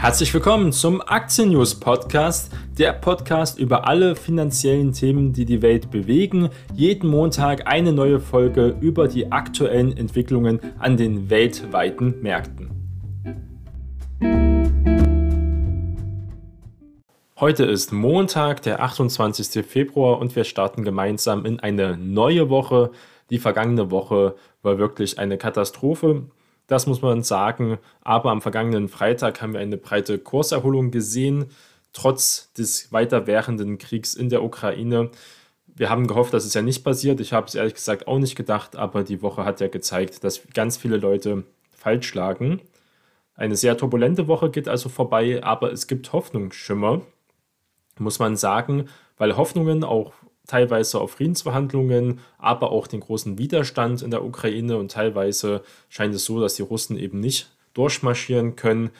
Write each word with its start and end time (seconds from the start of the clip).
Herzlich 0.00 0.32
willkommen 0.32 0.70
zum 0.70 1.02
Aktien 1.04 1.50
News 1.50 1.74
Podcast, 1.74 2.52
der 2.78 2.92
Podcast 2.92 3.58
über 3.58 3.88
alle 3.88 4.14
finanziellen 4.14 4.92
Themen, 4.92 5.32
die 5.32 5.44
die 5.44 5.60
Welt 5.60 5.90
bewegen. 5.90 6.50
Jeden 6.72 7.10
Montag 7.10 7.66
eine 7.66 7.92
neue 7.92 8.20
Folge 8.20 8.76
über 8.80 9.08
die 9.08 9.32
aktuellen 9.32 9.96
Entwicklungen 9.96 10.60
an 10.78 10.96
den 10.96 11.30
weltweiten 11.30 12.22
Märkten. 12.22 12.70
Heute 17.40 17.64
ist 17.64 17.92
Montag, 17.92 18.62
der 18.62 18.80
28. 18.80 19.66
Februar 19.66 20.20
und 20.20 20.36
wir 20.36 20.44
starten 20.44 20.84
gemeinsam 20.84 21.44
in 21.44 21.58
eine 21.58 21.96
neue 21.96 22.48
Woche. 22.48 22.92
Die 23.30 23.38
vergangene 23.40 23.90
Woche 23.90 24.36
war 24.62 24.78
wirklich 24.78 25.18
eine 25.18 25.38
Katastrophe. 25.38 26.22
Das 26.68 26.86
muss 26.86 27.02
man 27.02 27.24
sagen. 27.24 27.78
Aber 28.02 28.30
am 28.30 28.40
vergangenen 28.40 28.88
Freitag 28.88 29.42
haben 29.42 29.54
wir 29.54 29.60
eine 29.60 29.78
breite 29.78 30.18
Kurserholung 30.18 30.92
gesehen, 30.92 31.46
trotz 31.92 32.52
des 32.52 32.92
weiter 32.92 33.26
währenden 33.26 33.78
Kriegs 33.78 34.14
in 34.14 34.28
der 34.28 34.44
Ukraine. 34.44 35.10
Wir 35.66 35.90
haben 35.90 36.06
gehofft, 36.06 36.34
dass 36.34 36.44
es 36.44 36.54
ja 36.54 36.62
nicht 36.62 36.84
passiert. 36.84 37.20
Ich 37.20 37.32
habe 37.32 37.46
es 37.46 37.54
ehrlich 37.54 37.74
gesagt 37.74 38.06
auch 38.06 38.18
nicht 38.18 38.36
gedacht, 38.36 38.76
aber 38.76 39.02
die 39.02 39.22
Woche 39.22 39.44
hat 39.44 39.60
ja 39.60 39.68
gezeigt, 39.68 40.22
dass 40.22 40.42
ganz 40.54 40.76
viele 40.76 40.98
Leute 40.98 41.44
falsch 41.70 42.14
lagen. 42.14 42.60
Eine 43.34 43.56
sehr 43.56 43.76
turbulente 43.76 44.28
Woche 44.28 44.50
geht 44.50 44.68
also 44.68 44.88
vorbei, 44.88 45.42
aber 45.42 45.72
es 45.72 45.86
gibt 45.86 46.12
Hoffnungsschimmer, 46.12 47.02
muss 47.98 48.18
man 48.18 48.36
sagen, 48.36 48.88
weil 49.16 49.36
Hoffnungen 49.36 49.84
auch 49.84 50.12
teilweise 50.48 51.00
auf 51.00 51.12
Friedensverhandlungen, 51.12 52.18
aber 52.38 52.72
auch 52.72 52.88
den 52.88 53.00
großen 53.00 53.38
Widerstand 53.38 54.02
in 54.02 54.10
der 54.10 54.24
Ukraine 54.24 54.76
und 54.78 54.90
teilweise 54.90 55.62
scheint 55.88 56.14
es 56.14 56.24
so, 56.24 56.40
dass 56.40 56.56
die 56.56 56.62
Russen 56.62 56.98
eben 56.98 57.20
nicht 57.20 57.50
durchmarschieren 57.74 58.56
können. 58.56 58.90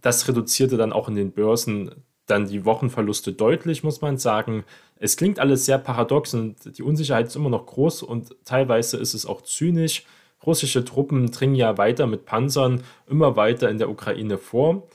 Das 0.00 0.26
reduzierte 0.26 0.78
dann 0.78 0.92
auch 0.94 1.08
in 1.08 1.16
den 1.16 1.32
Börsen 1.32 1.90
dann 2.26 2.46
die 2.46 2.64
Wochenverluste 2.64 3.32
deutlich, 3.32 3.82
muss 3.82 4.00
man 4.00 4.18
sagen. 4.18 4.64
Es 4.96 5.16
klingt 5.16 5.40
alles 5.40 5.64
sehr 5.64 5.78
paradox 5.78 6.32
und 6.34 6.78
die 6.78 6.82
Unsicherheit 6.82 7.26
ist 7.26 7.36
immer 7.36 7.50
noch 7.50 7.66
groß 7.66 8.02
und 8.02 8.36
teilweise 8.44 8.98
ist 8.98 9.14
es 9.14 9.26
auch 9.26 9.42
zynisch. 9.42 10.04
Russische 10.46 10.84
Truppen 10.84 11.30
dringen 11.32 11.56
ja 11.56 11.76
weiter 11.76 12.06
mit 12.06 12.24
Panzern 12.24 12.84
immer 13.08 13.34
weiter 13.34 13.68
in 13.68 13.78
der 13.78 13.90
Ukraine 13.90 14.38
vor 14.38 14.88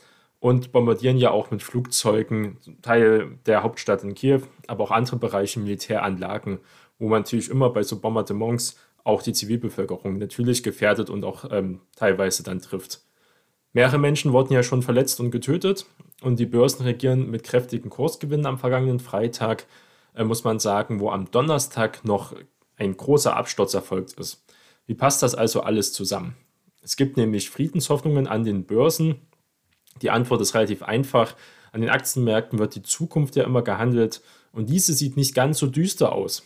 und 0.44 0.72
bombardieren 0.72 1.16
ja 1.16 1.30
auch 1.30 1.50
mit 1.50 1.62
Flugzeugen 1.62 2.58
Teil 2.82 3.38
der 3.46 3.62
Hauptstadt 3.62 4.04
in 4.04 4.12
Kiew, 4.12 4.42
aber 4.66 4.84
auch 4.84 4.90
andere 4.90 5.16
Bereiche, 5.16 5.58
Militäranlagen, 5.58 6.58
wo 6.98 7.08
man 7.08 7.22
natürlich 7.22 7.48
immer 7.48 7.70
bei 7.70 7.82
so 7.82 7.98
Bombardements 7.98 8.78
auch 9.04 9.22
die 9.22 9.32
Zivilbevölkerung 9.32 10.18
natürlich 10.18 10.62
gefährdet 10.62 11.08
und 11.08 11.24
auch 11.24 11.46
ähm, 11.50 11.80
teilweise 11.96 12.42
dann 12.42 12.60
trifft. 12.60 13.00
Mehrere 13.72 13.96
Menschen 13.96 14.34
wurden 14.34 14.52
ja 14.52 14.62
schon 14.62 14.82
verletzt 14.82 15.18
und 15.18 15.30
getötet 15.30 15.86
und 16.20 16.38
die 16.38 16.44
Börsen 16.44 16.84
regieren 16.84 17.30
mit 17.30 17.42
kräftigen 17.42 17.88
Kursgewinnen 17.88 18.44
am 18.44 18.58
vergangenen 18.58 19.00
Freitag, 19.00 19.64
äh, 20.14 20.24
muss 20.24 20.44
man 20.44 20.58
sagen, 20.58 21.00
wo 21.00 21.08
am 21.08 21.30
Donnerstag 21.30 22.04
noch 22.04 22.34
ein 22.76 22.94
großer 22.94 23.34
Absturz 23.34 23.72
erfolgt 23.72 24.12
ist. 24.20 24.44
Wie 24.84 24.94
passt 24.94 25.22
das 25.22 25.34
also 25.34 25.62
alles 25.62 25.94
zusammen? 25.94 26.36
Es 26.82 26.96
gibt 26.96 27.16
nämlich 27.16 27.48
Friedenshoffnungen 27.48 28.26
an 28.26 28.44
den 28.44 28.66
Börsen, 28.66 29.22
die 30.02 30.10
Antwort 30.10 30.40
ist 30.40 30.54
relativ 30.54 30.82
einfach. 30.82 31.34
An 31.72 31.80
den 31.80 31.90
Aktienmärkten 31.90 32.58
wird 32.58 32.74
die 32.74 32.82
Zukunft 32.82 33.36
ja 33.36 33.44
immer 33.44 33.62
gehandelt 33.62 34.22
und 34.52 34.70
diese 34.70 34.92
sieht 34.92 35.16
nicht 35.16 35.34
ganz 35.34 35.58
so 35.58 35.66
düster 35.66 36.12
aus. 36.12 36.44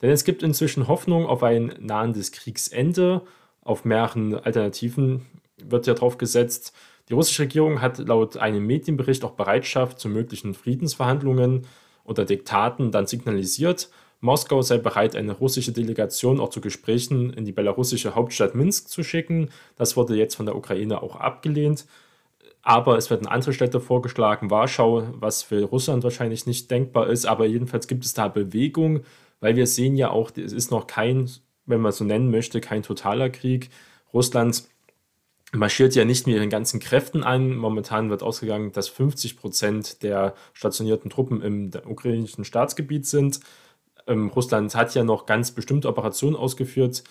Denn 0.00 0.10
es 0.10 0.24
gibt 0.24 0.42
inzwischen 0.42 0.88
Hoffnung 0.88 1.26
auf 1.26 1.42
ein 1.42 1.74
nahendes 1.80 2.32
Kriegsende. 2.32 3.22
Auf 3.62 3.84
mehreren 3.84 4.34
Alternativen 4.34 5.26
wird 5.62 5.86
ja 5.86 5.94
drauf 5.94 6.18
gesetzt. 6.18 6.72
Die 7.08 7.14
russische 7.14 7.42
Regierung 7.42 7.80
hat 7.80 7.98
laut 7.98 8.36
einem 8.36 8.66
Medienbericht 8.66 9.24
auch 9.24 9.32
Bereitschaft 9.32 9.98
zu 9.98 10.08
möglichen 10.08 10.54
Friedensverhandlungen 10.54 11.66
oder 12.04 12.24
Diktaten 12.24 12.90
dann 12.90 13.06
signalisiert. 13.06 13.90
Moskau 14.20 14.62
sei 14.62 14.78
bereit, 14.78 15.16
eine 15.16 15.32
russische 15.32 15.72
Delegation 15.72 16.38
auch 16.38 16.50
zu 16.50 16.60
Gesprächen 16.60 17.32
in 17.32 17.44
die 17.44 17.52
belarussische 17.52 18.14
Hauptstadt 18.14 18.54
Minsk 18.54 18.88
zu 18.88 19.02
schicken. 19.02 19.50
Das 19.76 19.96
wurde 19.96 20.14
jetzt 20.14 20.36
von 20.36 20.46
der 20.46 20.56
Ukraine 20.56 21.02
auch 21.02 21.16
abgelehnt. 21.16 21.86
Aber 22.62 22.96
es 22.96 23.10
werden 23.10 23.26
andere 23.26 23.52
Städte 23.52 23.80
vorgeschlagen, 23.80 24.50
Warschau, 24.50 25.08
was 25.14 25.42
für 25.42 25.64
Russland 25.64 26.04
wahrscheinlich 26.04 26.46
nicht 26.46 26.70
denkbar 26.70 27.08
ist. 27.08 27.26
Aber 27.26 27.46
jedenfalls 27.46 27.88
gibt 27.88 28.04
es 28.04 28.14
da 28.14 28.28
Bewegung, 28.28 29.00
weil 29.40 29.56
wir 29.56 29.66
sehen 29.66 29.96
ja 29.96 30.10
auch, 30.10 30.30
es 30.36 30.52
ist 30.52 30.70
noch 30.70 30.86
kein, 30.86 31.28
wenn 31.66 31.80
man 31.80 31.92
so 31.92 32.04
nennen 32.04 32.30
möchte, 32.30 32.60
kein 32.60 32.82
totaler 32.82 33.30
Krieg. 33.30 33.70
Russland 34.14 34.64
marschiert 35.52 35.94
ja 35.94 36.04
nicht 36.04 36.26
mit 36.26 36.36
ihren 36.36 36.50
ganzen 36.50 36.80
Kräften 36.80 37.22
an. 37.24 37.56
Momentan 37.56 38.10
wird 38.10 38.22
ausgegangen, 38.22 38.72
dass 38.72 38.88
50 38.88 39.36
Prozent 39.36 40.02
der 40.02 40.34
stationierten 40.52 41.10
Truppen 41.10 41.42
im 41.42 41.70
ukrainischen 41.84 42.44
Staatsgebiet 42.44 43.06
sind. 43.06 43.40
Ähm, 44.06 44.28
Russland 44.28 44.74
hat 44.74 44.94
ja 44.94 45.04
noch 45.04 45.26
ganz 45.26 45.50
bestimmte 45.52 45.88
Operationen 45.88 46.36
ausgeführt, 46.36 47.04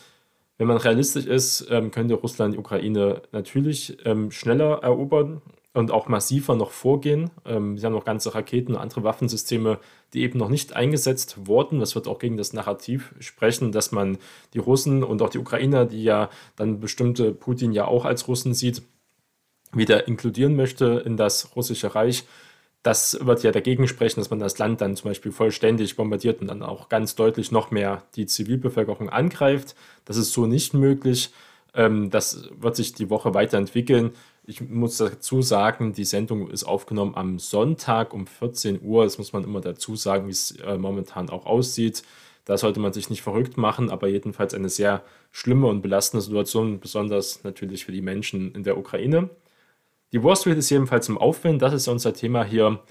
wenn 0.58 0.68
man 0.68 0.78
realistisch 0.78 1.26
ist, 1.26 1.68
ähm, 1.70 1.92
könnte 1.92 2.14
Russland 2.16 2.54
die 2.54 2.60
Ukraine 2.60 3.24
natürlich 3.32 3.98
ähm, 4.06 4.32
schneller 4.32 4.84
erobern 4.84 5.42
und 5.74 5.92
auch 5.92 6.08
massiver 6.08 6.56
noch 6.56 6.72
vorgehen. 6.72 7.32
Ähm, 7.46 7.78
sie 7.78 7.86
haben 7.86 7.94
noch 7.94 8.06
ganze 8.06 8.36
Raketen 8.36 8.76
und 8.76 8.82
andere 8.82 9.04
Waffensysteme, 9.04 9.80
die 10.14 10.22
eben 10.22 10.38
noch 10.38 10.50
nicht 10.50 10.74
eingesetzt 10.76 11.48
wurden. 11.48 11.80
Das 11.80 11.96
wird 11.96 12.08
auch 12.08 12.20
gegen 12.20 12.38
das 12.38 12.54
Narrativ 12.54 13.16
sprechen, 13.20 13.72
dass 13.72 13.92
man 13.92 14.18
die 14.54 14.60
Russen 14.60 15.04
und 15.04 15.22
auch 15.22 15.30
die 15.30 15.40
Ukrainer, 15.40 15.86
die 15.86 16.04
ja 16.04 16.30
dann 16.58 16.80
bestimmte 16.80 17.32
Putin 17.32 17.72
ja 17.72 17.86
auch 17.86 18.06
als 18.06 18.28
Russen 18.28 18.54
sieht, 18.54 18.82
wieder 19.74 20.08
inkludieren 20.08 20.56
möchte 20.56 21.02
in 21.06 21.16
das 21.16 21.56
russische 21.56 21.96
Reich 21.96 22.26
das 22.84 23.18
wird 23.22 23.44
ja 23.44 23.52
dagegen 23.52 23.88
sprechen, 23.88 24.20
dass 24.20 24.32
man 24.32 24.40
das 24.40 24.58
Land 24.58 24.82
dann 24.82 24.96
zum 24.96 25.12
Beispiel 25.12 25.32
vollständig 25.32 25.96
bombardiert 25.96 26.42
und 26.42 26.48
dann 26.48 26.64
auch 26.64 26.90
ganz 26.90 27.16
deutlich 27.16 27.52
noch 27.52 27.70
mehr 27.70 28.04
die 28.16 28.26
Zivilbevölkerung 28.26 29.10
angreift. 29.10 29.76
Das 30.06 30.18
ist 30.18 30.34
so 30.34 30.48
nicht 30.48 30.74
möglich. 30.74 31.32
Ähm, 31.76 32.10
das 32.10 32.50
wird 32.60 32.76
sich 32.76 32.94
die 32.94 33.10
Woche 33.10 33.34
weiterentwickeln. 33.34 34.12
Ich 34.46 34.62
muss 34.62 34.98
dazu 34.98 35.44
sagen, 35.44 35.94
die 35.94 36.04
Sendung 36.04 36.50
ist 36.50 36.64
aufgenommen 36.64 37.16
am 37.16 37.38
Sonntag 37.38 38.14
um 38.14 38.26
14 38.26 38.82
Uhr. 38.82 39.04
Das 39.04 39.20
muss 39.20 39.32
man 39.32 39.44
immer 39.44 39.62
dazu 39.62 39.96
sagen, 39.96 40.28
wie 40.28 40.32
es 40.32 40.52
äh, 40.62 40.78
momentan 40.78 41.30
auch 41.30 41.46
aussieht. 41.46 42.04
Da 42.46 42.58
sollte 42.58 42.80
man 42.80 42.92
sich 42.92 43.12
nicht 43.12 43.22
verrückt 43.22 43.58
machen, 43.58 43.92
aber 43.92 44.08
jedenfalls 44.08 44.56
eine 44.56 44.70
sehr 44.70 45.04
schlimme 45.32 45.68
und 45.68 45.84
belastende 45.84 46.24
Situation, 46.24 46.80
besonders 46.80 47.44
natürlich 47.44 47.86
für 47.86 47.92
die 47.92 48.02
Menschen 48.02 48.54
in 48.56 48.64
der 48.64 48.78
Ukraine. 48.80 49.30
Die 50.14 50.22
Wall 50.24 50.36
Street 50.36 50.58
ist 50.58 50.70
jedenfalls 50.70 51.08
im 51.08 51.18
Aufwind, 51.18 51.62
das 51.62 51.74
ist 51.74 51.88
unser 51.88 52.14
Thema 52.14 52.44
hier. 52.44 52.82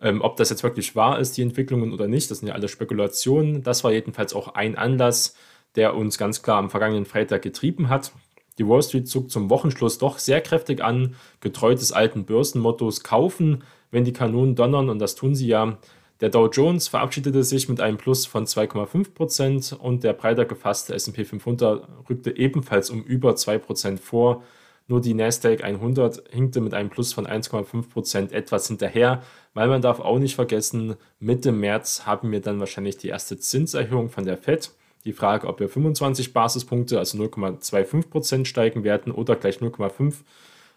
Ähm, 0.00 0.22
ob 0.22 0.36
das 0.36 0.50
jetzt 0.50 0.64
wirklich 0.64 0.96
wahr 0.96 1.20
ist, 1.20 1.36
die 1.36 1.42
Entwicklungen 1.42 1.92
oder 1.92 2.08
nicht, 2.08 2.30
das 2.30 2.38
sind 2.38 2.48
ja 2.48 2.54
alle 2.54 2.68
Spekulationen. 2.68 3.62
Das 3.62 3.84
war 3.84 3.92
jedenfalls 3.92 4.34
auch 4.34 4.54
ein 4.54 4.76
Anlass, 4.76 5.36
der 5.76 5.94
uns 5.94 6.18
ganz 6.18 6.42
klar 6.42 6.58
am 6.58 6.70
vergangenen 6.70 7.06
Freitag 7.06 7.42
getrieben 7.42 7.88
hat. 7.88 8.12
Die 8.58 8.68
Wall 8.68 8.82
Street 8.82 9.08
zog 9.08 9.30
zum 9.30 9.50
Wochenschluss 9.50 9.98
doch 9.98 10.18
sehr 10.18 10.40
kräftig 10.40 10.82
an, 10.82 11.14
getreu 11.40 11.74
des 11.74 11.92
alten 11.92 12.24
Börsenmottos 12.24 13.02
kaufen, 13.02 13.62
wenn 13.90 14.04
die 14.04 14.12
Kanonen 14.12 14.56
donnern 14.56 14.88
und 14.88 14.98
das 14.98 15.14
tun 15.14 15.34
sie 15.34 15.46
ja. 15.46 15.78
Der 16.20 16.28
Dow 16.28 16.48
Jones 16.48 16.88
verabschiedete 16.88 17.42
sich 17.42 17.68
mit 17.68 17.80
einem 17.80 17.98
Plus 17.98 18.26
von 18.26 18.46
2,5% 18.46 19.74
und 19.74 20.04
der 20.04 20.12
breiter 20.12 20.44
gefasste 20.44 20.94
SP 20.94 21.24
500 21.24 21.88
rückte 22.08 22.36
ebenfalls 22.36 22.90
um 22.90 23.02
über 23.02 23.32
2% 23.32 23.98
vor. 23.98 24.42
Nur 24.86 25.00
die 25.00 25.14
Nasdaq 25.14 25.64
100 25.64 26.24
hinkte 26.30 26.60
mit 26.60 26.74
einem 26.74 26.90
Plus 26.90 27.14
von 27.14 27.26
1,5% 27.26 28.32
etwas 28.32 28.68
hinterher, 28.68 29.22
weil 29.54 29.68
man 29.68 29.80
darf 29.80 30.00
auch 30.00 30.18
nicht 30.18 30.34
vergessen, 30.34 30.96
Mitte 31.18 31.52
März 31.52 32.04
haben 32.04 32.30
wir 32.32 32.40
dann 32.40 32.60
wahrscheinlich 32.60 32.98
die 32.98 33.08
erste 33.08 33.38
Zinserhöhung 33.38 34.10
von 34.10 34.24
der 34.24 34.36
Fed. 34.36 34.72
Die 35.06 35.12
Frage, 35.12 35.46
ob 35.46 35.60
wir 35.60 35.68
25 35.68 36.32
Basispunkte, 36.32 36.98
also 36.98 37.18
0,25% 37.18 38.44
steigen 38.44 38.84
werden 38.84 39.12
oder 39.12 39.36
gleich 39.36 39.58
0,5 39.58 40.16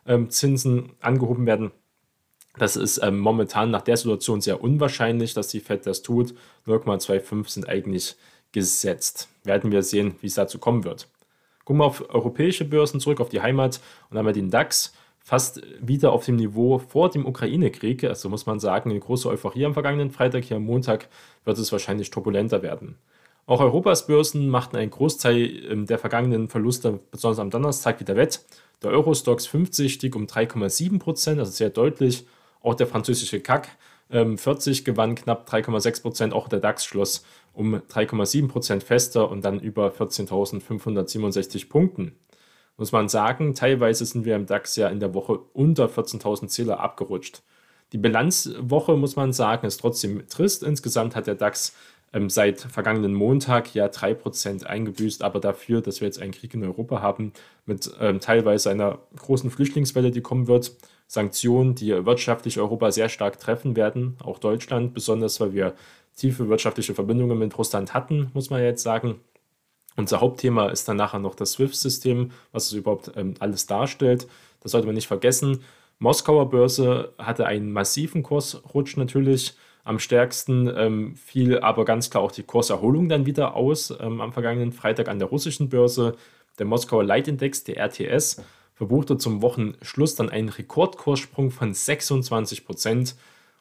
ähm, 0.06 0.30
Zinsen 0.30 0.94
angehoben 1.02 1.46
werden, 1.46 1.72
das 2.58 2.76
ist 2.76 3.00
ähm, 3.04 3.20
momentan 3.20 3.72
nach 3.72 3.82
der 3.82 3.98
Situation 3.98 4.42
sehr 4.42 4.62
unwahrscheinlich, 4.62 5.34
dass 5.34 5.50
die 5.50 5.60
Fed 5.60 5.86
das 5.86 6.02
tut. 6.02 6.34
0,25 6.66 7.50
sind 7.50 7.70
eigentlich 7.70 8.16
gesetzt. 8.52 9.30
Werden 9.44 9.72
wir 9.72 9.84
sehen, 9.84 10.16
wie 10.22 10.28
es 10.28 10.34
dazu 10.34 10.58
kommen 10.58 10.84
wird. 10.84 11.08
Gucken 11.68 11.82
wir 11.82 11.86
auf 11.86 12.10
europäische 12.14 12.64
Börsen 12.64 13.02
zurück, 13.02 13.20
auf 13.20 13.28
die 13.28 13.42
Heimat 13.42 13.82
und 14.10 14.26
wir 14.26 14.32
den 14.32 14.50
DAX 14.50 14.94
fast 15.20 15.62
wieder 15.82 16.14
auf 16.14 16.24
dem 16.24 16.38
Niveau 16.38 16.78
vor 16.80 17.10
dem 17.10 17.26
Ukraine-Krieg. 17.26 18.06
Also 18.06 18.30
muss 18.30 18.46
man 18.46 18.62
sagen, 18.62 18.90
eine 18.90 19.02
große 19.02 19.28
Euphorie 19.28 19.66
am 19.66 19.74
vergangenen 19.74 20.10
Freitag. 20.10 20.46
Hier 20.46 20.56
am 20.56 20.64
Montag 20.64 21.10
wird 21.44 21.58
es 21.58 21.70
wahrscheinlich 21.74 22.10
turbulenter 22.10 22.64
werden. 22.64 22.96
Auch 23.48 23.60
Europas 23.60 24.08
Börsen 24.08 24.48
machten 24.48 24.78
einen 24.78 24.92
Großteil 24.92 25.66
ähm, 25.70 25.86
der 25.88 26.00
vergangenen 26.00 26.48
Verluste, 26.48 27.02
besonders 27.12 27.40
am 27.40 27.50
Donnerstag, 27.50 28.00
wieder 28.00 28.16
wett. 28.16 28.46
Der 28.82 28.92
Eurostox 28.92 29.46
50 29.48 29.92
stieg 29.92 30.16
um 30.16 30.26
3,7 30.26 31.00
Prozent, 31.00 31.38
also 31.38 31.52
sehr 31.52 31.70
deutlich. 31.70 32.26
Auch 32.62 32.76
der 32.76 32.88
französische 32.88 33.42
CAC 33.42 33.68
40 34.10 34.80
ähm, 34.80 34.84
gewann 34.86 35.16
knapp 35.16 35.50
3,6 35.50 36.02
Prozent. 36.02 36.34
Auch 36.34 36.48
der 36.48 36.60
DAX 36.60 36.86
schloss 36.86 37.26
um 37.54 37.76
3,7 37.76 38.48
Prozent 38.48 38.84
fester 38.84 39.30
und 39.30 39.44
dann 39.44 39.60
über 39.60 39.90
14.567 39.90 41.70
Punkten. 41.70 42.16
muss 42.78 42.92
man 42.92 43.10
sagen, 43.10 43.56
teilweise 43.56 44.06
sind 44.06 44.26
wir 44.26 44.36
im 44.36 44.46
DAX 44.46 44.76
ja 44.76 44.90
in 44.90 45.00
der 45.00 45.14
Woche 45.14 45.40
unter 45.54 45.88
14.000 45.88 46.48
Zähler 46.48 46.80
abgerutscht. 46.80 47.42
Die 47.94 47.98
Bilanzwoche, 47.98 48.98
muss 48.98 49.16
man 49.16 49.34
sagen, 49.34 49.66
ist 49.66 49.80
trotzdem 49.80 50.28
trist. 50.28 50.62
Insgesamt 50.64 51.16
hat 51.16 51.28
der 51.28 51.36
DAX 51.36 51.74
ähm, 52.14 52.30
seit 52.30 52.62
vergangenen 52.62 53.14
Montag 53.14 53.74
ja 53.74 53.88
3% 53.88 54.64
eingebüßt, 54.66 55.24
aber 55.24 55.40
dafür, 55.40 55.82
dass 55.82 56.02
wir 56.02 56.08
jetzt 56.08 56.22
einen 56.22 56.32
Krieg 56.32 56.54
in 56.54 56.64
Europa 56.64 57.02
haben, 57.02 57.34
mit 57.66 57.92
ähm, 58.00 58.20
teilweise 58.20 58.70
einer 58.70 59.00
großen 59.16 59.50
Flüchtlingswelle, 59.50 60.12
die 60.12 60.22
kommen 60.22 60.48
wird, 60.48 60.76
Sanktionen, 61.08 61.74
die 61.74 62.06
wirtschaftlich 62.06 62.60
Europa 62.60 62.92
sehr 62.92 63.10
stark 63.10 63.40
treffen 63.40 63.76
werden, 63.76 64.18
auch 64.24 64.40
Deutschland, 64.40 64.94
besonders 64.94 65.40
weil 65.40 65.54
wir 65.54 65.74
tiefe 66.16 66.50
wirtschaftliche 66.50 66.94
Verbindungen 66.94 67.40
mit 67.40 67.58
Russland 67.58 67.94
hatten, 67.94 68.30
muss 68.34 68.50
man 68.50 68.62
jetzt 68.62 68.84
sagen. 68.84 69.22
Unser 69.96 70.22
Hauptthema 70.22 70.68
ist 70.68 70.88
dann 70.88 70.98
nachher 70.98 71.20
noch 71.20 71.34
das 71.34 71.54
SWIFT-System, 71.54 72.32
was 72.52 72.68
es 72.68 72.74
überhaupt 72.74 73.12
ähm, 73.16 73.34
alles 73.40 73.66
darstellt. 73.66 74.28
Das 74.62 74.74
sollte 74.74 74.86
man 74.86 74.96
nicht 74.96 75.08
vergessen. 75.08 75.64
Moskauer 76.00 76.50
Börse 76.50 77.14
hatte 77.18 77.48
einen 77.48 77.72
massiven 77.72 78.22
Kursrutsch 78.22 78.98
natürlich. 78.98 79.56
Am 79.84 80.00
stärksten 80.00 80.72
ähm, 80.76 81.16
fiel 81.16 81.60
aber 81.60 81.86
ganz 81.86 82.10
klar 82.10 82.22
auch 82.22 82.32
die 82.32 82.44
Kurserholung 82.44 83.10
dann 83.10 83.26
wieder 83.26 83.56
aus 83.56 83.92
ähm, 84.00 84.22
am 84.22 84.34
vergangenen 84.34 84.74
Freitag 84.74 85.08
an 85.08 85.18
der 85.18 85.30
russischen 85.30 85.70
Börse. 85.70 86.16
Der 86.60 86.66
Moskauer 86.66 87.04
Leitindex, 87.04 87.64
der 87.64 87.78
RTS, 87.78 88.44
verbuchte 88.78 89.18
zum 89.18 89.42
Wochenschluss 89.42 90.16
dann 90.16 90.30
einen 90.30 90.50
Rekordkurssprung 90.50 91.50
von 91.50 91.74
26 91.74 92.64
Prozent 92.66 93.16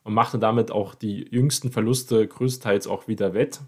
und 0.05 0.13
machte 0.13 0.39
damit 0.39 0.71
auch 0.71 0.95
die 0.95 1.27
jüngsten 1.31 1.73
Verluste 1.73 2.27
größtenteils 2.29 2.87
auch 2.87 3.09
wieder 3.09 3.33
wett. 3.33 3.61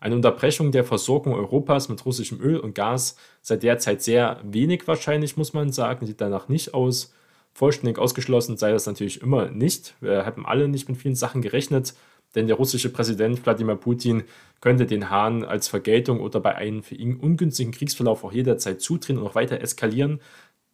Eine 0.00 0.16
Unterbrechung 0.16 0.72
der 0.72 0.84
Versorgung 0.84 1.34
Europas 1.34 1.88
mit 1.88 2.04
russischem 2.04 2.40
Öl 2.40 2.58
und 2.58 2.74
Gas 2.74 3.16
seit 3.42 3.62
der 3.62 3.78
Zeit 3.78 4.02
sehr 4.02 4.40
wenig 4.42 4.88
wahrscheinlich, 4.88 5.36
muss 5.36 5.52
man 5.52 5.72
sagen, 5.72 6.06
sieht 6.06 6.20
danach 6.20 6.48
nicht 6.48 6.74
aus. 6.74 7.14
Vollständig 7.52 7.98
ausgeschlossen 7.98 8.56
sei 8.56 8.72
das 8.72 8.86
natürlich 8.86 9.22
immer 9.22 9.50
nicht. 9.50 9.94
Wir 10.00 10.26
haben 10.26 10.46
alle 10.46 10.68
nicht 10.68 10.88
mit 10.88 10.98
vielen 10.98 11.14
Sachen 11.14 11.42
gerechnet, 11.42 11.94
denn 12.34 12.46
der 12.48 12.56
russische 12.56 12.90
Präsident 12.90 13.44
Wladimir 13.44 13.76
Putin 13.76 14.24
könnte 14.60 14.86
den 14.86 15.10
Hahn 15.10 15.44
als 15.44 15.68
Vergeltung 15.68 16.20
oder 16.20 16.40
bei 16.40 16.54
einem 16.54 16.82
für 16.82 16.96
ihn 16.96 17.16
ungünstigen 17.16 17.72
Kriegsverlauf 17.72 18.24
auch 18.24 18.32
jederzeit 18.32 18.80
zutreten 18.80 19.18
und 19.18 19.28
auch 19.28 19.34
weiter 19.34 19.60
eskalieren. 19.60 20.20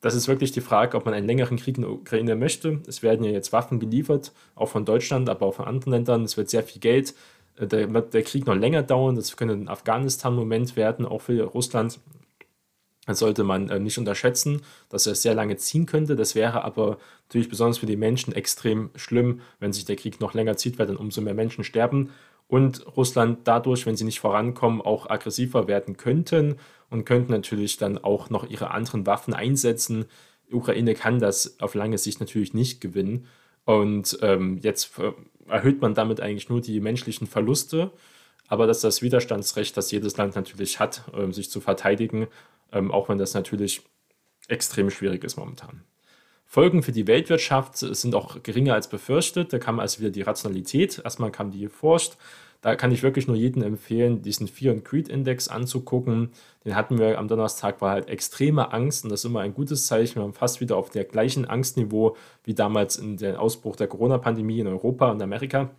Das 0.00 0.14
ist 0.14 0.28
wirklich 0.28 0.52
die 0.52 0.62
Frage, 0.62 0.96
ob 0.96 1.04
man 1.04 1.12
einen 1.12 1.26
längeren 1.26 1.58
Krieg 1.58 1.76
in 1.76 1.82
der 1.82 1.92
Ukraine 1.92 2.34
möchte. 2.34 2.80
Es 2.86 3.02
werden 3.02 3.24
ja 3.24 3.32
jetzt 3.32 3.52
Waffen 3.52 3.80
geliefert, 3.80 4.32
auch 4.54 4.68
von 4.68 4.86
Deutschland, 4.86 5.28
aber 5.28 5.46
auch 5.46 5.54
von 5.54 5.66
anderen 5.66 5.92
Ländern. 5.92 6.24
Es 6.24 6.36
wird 6.38 6.48
sehr 6.48 6.62
viel 6.62 6.80
Geld. 6.80 7.14
Äh, 7.56 7.66
der, 7.66 7.92
wird 7.92 8.14
der 8.14 8.22
Krieg 8.22 8.46
noch 8.46 8.54
länger 8.54 8.82
dauern. 8.82 9.16
Das 9.16 9.36
könnte 9.36 9.54
ein 9.54 9.68
Afghanistan-Moment 9.68 10.76
werden, 10.76 11.04
auch 11.04 11.20
für 11.20 11.42
Russland. 11.44 12.00
Das 13.06 13.18
sollte 13.18 13.44
man 13.44 13.68
äh, 13.68 13.78
nicht 13.78 13.98
unterschätzen, 13.98 14.62
dass 14.88 15.06
er 15.06 15.14
sehr 15.14 15.34
lange 15.34 15.56
ziehen 15.56 15.84
könnte. 15.84 16.16
Das 16.16 16.34
wäre 16.34 16.64
aber 16.64 16.98
natürlich 17.28 17.50
besonders 17.50 17.78
für 17.78 17.86
die 17.86 17.96
Menschen 17.96 18.32
extrem 18.34 18.90
schlimm, 18.94 19.40
wenn 19.58 19.72
sich 19.72 19.84
der 19.84 19.96
Krieg 19.96 20.20
noch 20.20 20.32
länger 20.32 20.56
zieht, 20.56 20.78
weil 20.78 20.86
dann 20.86 20.96
umso 20.96 21.20
mehr 21.20 21.34
Menschen 21.34 21.64
sterben 21.64 22.10
und 22.50 22.84
Russland 22.96 23.40
dadurch, 23.44 23.86
wenn 23.86 23.96
sie 23.96 24.04
nicht 24.04 24.20
vorankommen, 24.20 24.82
auch 24.82 25.08
aggressiver 25.08 25.68
werden 25.68 25.96
könnten 25.96 26.56
und 26.90 27.04
könnten 27.04 27.32
natürlich 27.32 27.76
dann 27.76 27.96
auch 27.96 28.28
noch 28.28 28.48
ihre 28.48 28.72
anderen 28.72 29.06
Waffen 29.06 29.32
einsetzen. 29.32 30.06
Die 30.48 30.54
Ukraine 30.54 30.94
kann 30.94 31.20
das 31.20 31.60
auf 31.60 31.74
lange 31.74 31.96
Sicht 31.96 32.20
natürlich 32.20 32.52
nicht 32.52 32.80
gewinnen. 32.80 33.26
Und 33.64 34.18
ähm, 34.22 34.58
jetzt 34.62 34.92
erhöht 35.48 35.80
man 35.80 35.94
damit 35.94 36.20
eigentlich 36.20 36.48
nur 36.48 36.60
die 36.60 36.80
menschlichen 36.80 37.26
Verluste. 37.26 37.92
Aber 38.48 38.66
das 38.66 38.78
ist 38.78 38.84
das 38.84 39.02
Widerstandsrecht, 39.02 39.76
das 39.76 39.92
jedes 39.92 40.16
Land 40.16 40.34
natürlich 40.34 40.80
hat, 40.80 41.04
ähm, 41.16 41.32
sich 41.32 41.50
zu 41.50 41.60
verteidigen 41.60 42.26
ähm, 42.72 42.90
auch 42.90 43.08
wenn 43.08 43.18
das 43.18 43.34
natürlich 43.34 43.82
extrem 44.48 44.90
schwierig 44.90 45.24
ist 45.24 45.36
momentan. 45.36 45.82
Folgen 46.52 46.82
für 46.82 46.90
die 46.90 47.06
Weltwirtschaft 47.06 47.76
sind 47.76 48.12
auch 48.16 48.42
geringer 48.42 48.74
als 48.74 48.88
befürchtet. 48.88 49.52
Da 49.52 49.60
kam 49.60 49.78
also 49.78 50.00
wieder 50.00 50.10
die 50.10 50.22
Rationalität. 50.22 51.00
Erstmal 51.04 51.30
kam 51.30 51.52
die 51.52 51.60
geforscht. 51.60 52.16
Da 52.60 52.74
kann 52.74 52.90
ich 52.90 53.04
wirklich 53.04 53.28
nur 53.28 53.36
jedem 53.36 53.62
empfehlen, 53.62 54.20
diesen 54.22 54.48
Fear 54.48 54.74
and 54.74 54.84
Greed 54.84 55.08
Index 55.08 55.46
anzugucken. 55.46 56.30
Den 56.64 56.74
hatten 56.74 56.98
wir 56.98 57.20
am 57.20 57.28
Donnerstag, 57.28 57.80
war 57.80 57.92
halt 57.92 58.08
extreme 58.08 58.72
Angst 58.72 59.04
und 59.04 59.10
das 59.10 59.20
ist 59.20 59.26
immer 59.26 59.42
ein 59.42 59.54
gutes 59.54 59.86
Zeichen. 59.86 60.16
Wir 60.16 60.24
haben 60.24 60.32
fast 60.32 60.60
wieder 60.60 60.76
auf 60.76 60.90
der 60.90 61.04
gleichen 61.04 61.44
Angstniveau 61.44 62.16
wie 62.42 62.52
damals 62.52 62.96
in 62.96 63.16
dem 63.16 63.36
Ausbruch 63.36 63.76
der 63.76 63.86
Corona-Pandemie 63.86 64.58
in 64.58 64.66
Europa 64.66 65.08
und 65.08 65.22
Amerika 65.22 65.70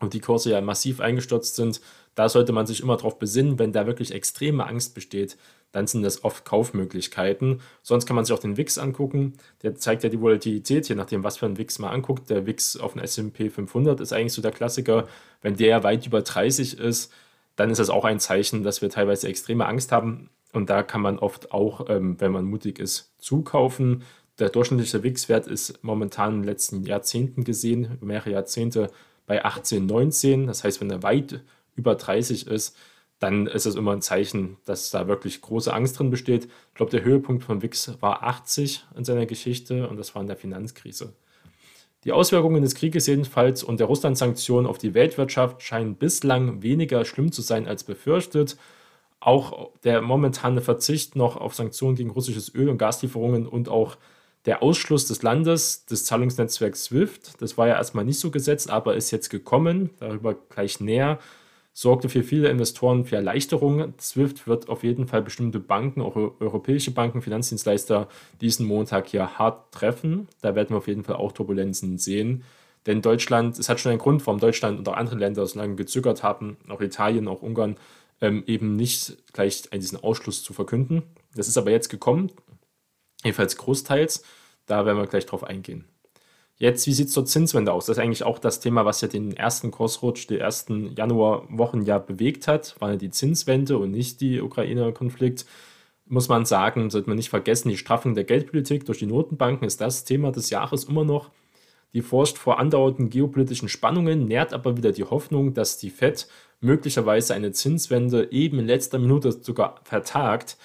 und 0.00 0.14
die 0.14 0.20
Kurse 0.20 0.50
ja 0.50 0.60
massiv 0.60 1.00
eingestürzt 1.00 1.56
sind. 1.56 1.80
Da 2.14 2.28
sollte 2.28 2.52
man 2.52 2.66
sich 2.66 2.80
immer 2.80 2.96
darauf 2.96 3.18
besinnen, 3.18 3.58
wenn 3.58 3.72
da 3.72 3.86
wirklich 3.86 4.12
extreme 4.12 4.66
Angst 4.66 4.94
besteht, 4.94 5.36
dann 5.72 5.86
sind 5.86 6.02
das 6.02 6.24
oft 6.24 6.44
Kaufmöglichkeiten. 6.44 7.60
Sonst 7.82 8.06
kann 8.06 8.16
man 8.16 8.24
sich 8.24 8.34
auch 8.34 8.40
den 8.40 8.56
WIX 8.56 8.78
angucken. 8.78 9.34
Der 9.62 9.74
zeigt 9.74 10.04
ja 10.04 10.08
die 10.08 10.20
Volatilität, 10.20 10.88
je 10.88 10.94
nachdem, 10.94 11.22
was 11.22 11.36
für 11.36 11.46
ein 11.46 11.58
WIX 11.58 11.78
man 11.80 11.92
anguckt. 11.92 12.30
Der 12.30 12.46
WIX 12.46 12.78
auf 12.78 12.94
dem 12.94 13.02
S&P 13.02 13.50
500 13.50 14.00
ist 14.00 14.12
eigentlich 14.12 14.32
so 14.32 14.40
der 14.40 14.52
Klassiker. 14.52 15.06
Wenn 15.42 15.56
der 15.56 15.82
weit 15.84 16.06
über 16.06 16.22
30 16.22 16.78
ist, 16.78 17.12
dann 17.56 17.70
ist 17.70 17.78
das 17.78 17.90
auch 17.90 18.04
ein 18.04 18.20
Zeichen, 18.20 18.62
dass 18.62 18.80
wir 18.80 18.88
teilweise 18.88 19.28
extreme 19.28 19.66
Angst 19.66 19.92
haben. 19.92 20.30
Und 20.52 20.70
da 20.70 20.82
kann 20.82 21.02
man 21.02 21.18
oft 21.18 21.52
auch, 21.52 21.90
ähm, 21.90 22.18
wenn 22.20 22.32
man 22.32 22.46
mutig 22.46 22.78
ist, 22.78 23.12
zukaufen. 23.18 24.02
Der 24.38 24.48
durchschnittliche 24.48 25.02
WIX-Wert 25.02 25.46
ist 25.46 25.82
momentan 25.82 26.34
in 26.34 26.40
den 26.40 26.46
letzten 26.46 26.84
Jahrzehnten 26.84 27.44
gesehen, 27.44 27.98
mehrere 28.00 28.30
Jahrzehnte 28.30 28.90
bei 29.26 29.44
18, 29.44 29.86
19. 29.86 30.46
Das 30.46 30.64
heißt, 30.64 30.80
wenn 30.80 30.90
er 30.90 31.02
weit 31.02 31.40
über 31.74 31.94
30 31.94 32.46
ist, 32.46 32.76
dann 33.18 33.46
ist 33.46 33.66
es 33.66 33.76
immer 33.76 33.92
ein 33.92 34.02
Zeichen, 34.02 34.58
dass 34.66 34.90
da 34.90 35.08
wirklich 35.08 35.40
große 35.40 35.72
Angst 35.72 35.98
drin 35.98 36.10
besteht. 36.10 36.44
Ich 36.44 36.74
glaube, 36.74 36.90
der 36.90 37.02
Höhepunkt 37.02 37.42
von 37.42 37.62
WIX 37.62 38.00
war 38.00 38.22
80 38.22 38.84
in 38.96 39.04
seiner 39.04 39.26
Geschichte 39.26 39.88
und 39.88 39.96
das 39.96 40.14
war 40.14 40.22
in 40.22 40.28
der 40.28 40.36
Finanzkrise. 40.36 41.14
Die 42.04 42.12
Auswirkungen 42.12 42.62
des 42.62 42.74
Krieges 42.74 43.06
jedenfalls 43.06 43.64
und 43.64 43.80
der 43.80 43.86
Russland-Sanktionen 43.86 44.66
auf 44.66 44.78
die 44.78 44.94
Weltwirtschaft 44.94 45.62
scheinen 45.62 45.96
bislang 45.96 46.62
weniger 46.62 47.04
schlimm 47.04 47.32
zu 47.32 47.42
sein 47.42 47.66
als 47.66 47.84
befürchtet. 47.84 48.56
Auch 49.18 49.70
der 49.82 50.02
momentane 50.02 50.60
Verzicht 50.60 51.16
noch 51.16 51.36
auf 51.36 51.54
Sanktionen 51.54 51.96
gegen 51.96 52.10
russisches 52.10 52.54
Öl- 52.54 52.68
und 52.68 52.78
Gaslieferungen 52.78 53.46
und 53.46 53.68
auch 53.68 53.96
der 54.46 54.62
Ausschluss 54.62 55.06
des 55.06 55.22
Landes 55.22 55.84
des 55.86 56.04
Zahlungsnetzwerks 56.04 56.84
SWIFT, 56.84 57.42
das 57.42 57.58
war 57.58 57.66
ja 57.66 57.74
erstmal 57.74 58.04
nicht 58.04 58.20
so 58.20 58.30
gesetzt, 58.30 58.70
aber 58.70 58.94
ist 58.94 59.10
jetzt 59.10 59.28
gekommen, 59.28 59.90
darüber 59.98 60.34
gleich 60.34 60.80
näher 60.80 61.18
sorgte 61.72 62.08
für 62.08 62.22
viele 62.22 62.48
Investoren 62.48 63.04
für 63.04 63.16
Erleichterungen. 63.16 63.92
SWIFT 64.00 64.46
wird 64.46 64.70
auf 64.70 64.82
jeden 64.82 65.08
Fall 65.08 65.20
bestimmte 65.20 65.60
Banken, 65.60 66.00
auch 66.00 66.16
europäische 66.16 66.90
Banken, 66.90 67.20
Finanzdienstleister 67.20 68.08
diesen 68.40 68.66
Montag 68.66 69.08
hier 69.08 69.38
hart 69.38 69.72
treffen. 69.72 70.26
Da 70.40 70.54
werden 70.54 70.70
wir 70.70 70.78
auf 70.78 70.88
jeden 70.88 71.04
Fall 71.04 71.16
auch 71.16 71.32
Turbulenzen 71.32 71.98
sehen. 71.98 72.44
Denn 72.86 73.02
Deutschland, 73.02 73.58
es 73.58 73.68
hat 73.68 73.78
schon 73.78 73.90
einen 73.90 73.98
Grund, 73.98 74.26
warum 74.26 74.40
Deutschland 74.40 74.78
und 74.78 74.88
auch 74.88 74.96
andere 74.96 75.16
Länder 75.16 75.46
so 75.46 75.58
lange 75.58 75.74
gezögert 75.74 76.22
haben, 76.22 76.56
auch 76.68 76.80
Italien, 76.80 77.28
auch 77.28 77.42
Ungarn, 77.42 77.76
ähm, 78.22 78.44
eben 78.46 78.76
nicht 78.76 79.18
gleich 79.34 79.68
diesen 79.70 80.02
Ausschluss 80.02 80.42
zu 80.42 80.54
verkünden. 80.54 81.02
Das 81.34 81.46
ist 81.46 81.58
aber 81.58 81.72
jetzt 81.72 81.90
gekommen, 81.90 82.30
jedenfalls 83.26 83.56
großteils. 83.56 84.22
Da 84.66 84.86
werden 84.86 84.98
wir 84.98 85.06
gleich 85.06 85.26
drauf 85.26 85.44
eingehen. 85.44 85.84
Jetzt, 86.58 86.86
wie 86.86 86.92
sieht 86.92 87.08
es 87.08 87.12
zur 87.12 87.26
Zinswende 87.26 87.72
aus? 87.72 87.86
Das 87.86 87.98
ist 87.98 88.02
eigentlich 88.02 88.24
auch 88.24 88.38
das 88.38 88.60
Thema, 88.60 88.86
was 88.86 89.02
ja 89.02 89.08
den 89.08 89.36
ersten 89.36 89.70
Kursrutsch, 89.70 90.26
die 90.28 90.38
ersten 90.38 90.94
Januarwochen 90.94 91.84
ja 91.84 91.98
bewegt 91.98 92.48
hat, 92.48 92.74
war 92.80 92.92
ja 92.92 92.96
die 92.96 93.10
Zinswende 93.10 93.76
und 93.76 93.90
nicht 93.90 94.22
die 94.22 94.40
Ukraine-Konflikt. 94.40 95.44
Muss 96.06 96.28
man 96.28 96.46
sagen, 96.46 96.88
sollte 96.88 97.10
man 97.10 97.16
nicht 97.16 97.28
vergessen, 97.28 97.68
die 97.68 97.76
Straffung 97.76 98.14
der 98.14 98.24
Geldpolitik 98.24 98.86
durch 98.86 99.00
die 99.00 99.06
Notenbanken 99.06 99.66
ist 99.66 99.82
das 99.82 100.04
Thema 100.04 100.32
des 100.32 100.48
Jahres 100.48 100.84
immer 100.84 101.04
noch. 101.04 101.30
Die 101.92 102.02
forscht 102.02 102.38
vor 102.38 102.58
andauernden 102.58 103.10
geopolitischen 103.10 103.68
Spannungen, 103.68 104.26
nährt 104.26 104.54
aber 104.54 104.76
wieder 104.76 104.92
die 104.92 105.04
Hoffnung, 105.04 105.52
dass 105.52 105.78
die 105.78 105.90
FED 105.90 106.26
möglicherweise 106.60 107.34
eine 107.34 107.52
Zinswende 107.52 108.32
eben 108.32 108.58
in 108.58 108.66
letzter 108.66 108.98
Minute 108.98 109.32
sogar 109.32 109.80
vertagt. 109.84 110.56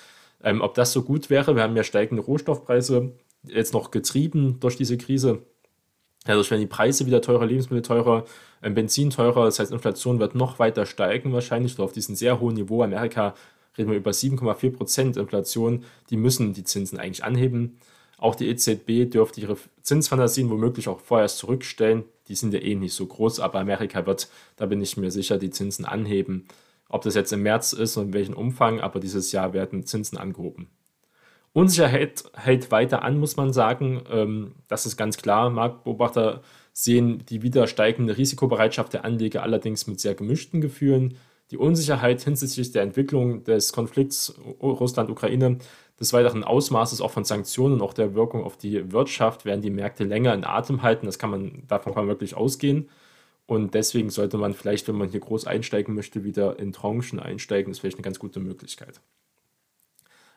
Ähm, 0.43 0.61
ob 0.61 0.73
das 0.73 0.91
so 0.91 1.03
gut 1.03 1.29
wäre, 1.29 1.55
wir 1.55 1.63
haben 1.63 1.75
ja 1.75 1.83
steigende 1.83 2.23
Rohstoffpreise 2.23 3.13
jetzt 3.43 3.73
noch 3.73 3.91
getrieben 3.91 4.59
durch 4.59 4.77
diese 4.77 4.97
Krise 4.97 5.43
Dadurch 6.25 6.51
werden 6.51 6.61
die 6.61 6.67
Preise 6.67 7.05
wieder 7.05 7.21
teurer, 7.21 7.45
Lebensmittel 7.45 7.81
teurer, 7.81 8.25
ähm, 8.61 8.75
Benzin 8.75 9.09
teurer. 9.09 9.45
Das 9.45 9.59
heißt, 9.59 9.71
Inflation 9.71 10.19
wird 10.19 10.35
noch 10.35 10.59
weiter 10.59 10.85
steigen 10.85 11.33
wahrscheinlich. 11.33 11.79
auf 11.79 11.93
diesem 11.93 12.15
sehr 12.15 12.39
hohen 12.39 12.55
Niveau. 12.55 12.83
Amerika 12.83 13.33
reden 13.77 13.89
wir 13.89 13.97
über 13.97 14.11
7,4 14.11 14.71
Prozent 14.71 15.17
Inflation. 15.17 15.83
Die 16.09 16.17
müssen 16.17 16.53
die 16.53 16.63
Zinsen 16.63 16.99
eigentlich 16.99 17.23
anheben. 17.23 17.79
Auch 18.19 18.35
die 18.35 18.49
EZB 18.49 19.09
dürfte 19.09 19.41
ihre 19.41 19.57
Zinsfantasien 19.81 20.51
womöglich 20.51 20.87
auch 20.87 20.99
vorerst 20.99 21.39
zurückstellen. 21.39 22.03
Die 22.27 22.35
sind 22.35 22.53
ja 22.53 22.59
eh 22.59 22.75
nicht 22.75 22.93
so 22.93 23.07
groß, 23.07 23.39
aber 23.39 23.59
Amerika 23.59 24.05
wird, 24.05 24.29
da 24.57 24.67
bin 24.67 24.79
ich 24.79 24.95
mir 24.97 25.09
sicher, 25.09 25.39
die 25.39 25.49
Zinsen 25.49 25.85
anheben. 25.85 26.45
Ob 26.91 27.03
das 27.03 27.15
jetzt 27.15 27.31
im 27.31 27.41
März 27.41 27.73
ist 27.73 27.95
und 27.97 28.07
in 28.07 28.13
welchem 28.13 28.35
Umfang, 28.35 28.81
aber 28.81 28.99
dieses 28.99 29.31
Jahr 29.31 29.53
werden 29.53 29.85
Zinsen 29.85 30.17
angehoben. 30.17 30.69
Unsicherheit 31.53 32.23
hält 32.33 32.71
weiter 32.71 33.03
an, 33.03 33.17
muss 33.17 33.37
man 33.37 33.53
sagen. 33.53 34.03
Ähm, 34.11 34.55
das 34.67 34.85
ist 34.85 34.97
ganz 34.97 35.17
klar. 35.17 35.49
Marktbeobachter 35.49 36.41
sehen 36.73 37.23
die 37.29 37.41
wieder 37.41 37.67
steigende 37.67 38.17
Risikobereitschaft 38.17 38.93
der 38.93 39.05
Anleger 39.05 39.43
allerdings 39.43 39.87
mit 39.87 39.99
sehr 39.99 40.15
gemischten 40.15 40.61
Gefühlen. 40.61 41.17
Die 41.51 41.57
Unsicherheit 41.57 42.21
hinsichtlich 42.21 42.71
der 42.71 42.83
Entwicklung 42.83 43.43
des 43.43 43.73
Konflikts 43.73 44.33
Russland-Ukraine, 44.61 45.57
des 45.99 46.13
weiteren 46.13 46.43
Ausmaßes 46.43 47.01
auch 47.01 47.11
von 47.11 47.25
Sanktionen 47.25 47.75
und 47.75 47.81
auch 47.81 47.93
der 47.93 48.15
Wirkung 48.15 48.43
auf 48.43 48.57
die 48.57 48.91
Wirtschaft 48.91 49.43
werden 49.45 49.61
die 49.61 49.69
Märkte 49.69 50.05
länger 50.05 50.33
in 50.33 50.45
Atem 50.45 50.81
halten. 50.81 51.05
Das 51.05 51.19
kann 51.19 51.29
man, 51.29 51.63
davon 51.67 51.93
kann 51.93 52.05
man 52.05 52.13
wirklich 52.13 52.35
ausgehen. 52.35 52.89
Und 53.51 53.73
deswegen 53.73 54.09
sollte 54.09 54.37
man 54.37 54.53
vielleicht, 54.53 54.87
wenn 54.87 54.95
man 54.95 55.09
hier 55.09 55.19
groß 55.19 55.45
einsteigen 55.45 55.93
möchte, 55.93 56.23
wieder 56.23 56.57
in 56.57 56.71
Tranchen 56.71 57.19
einsteigen. 57.19 57.69
Das 57.69 57.79
ist 57.79 57.81
vielleicht 57.81 57.97
eine 57.97 58.03
ganz 58.05 58.17
gute 58.17 58.39
Möglichkeit. 58.39 59.01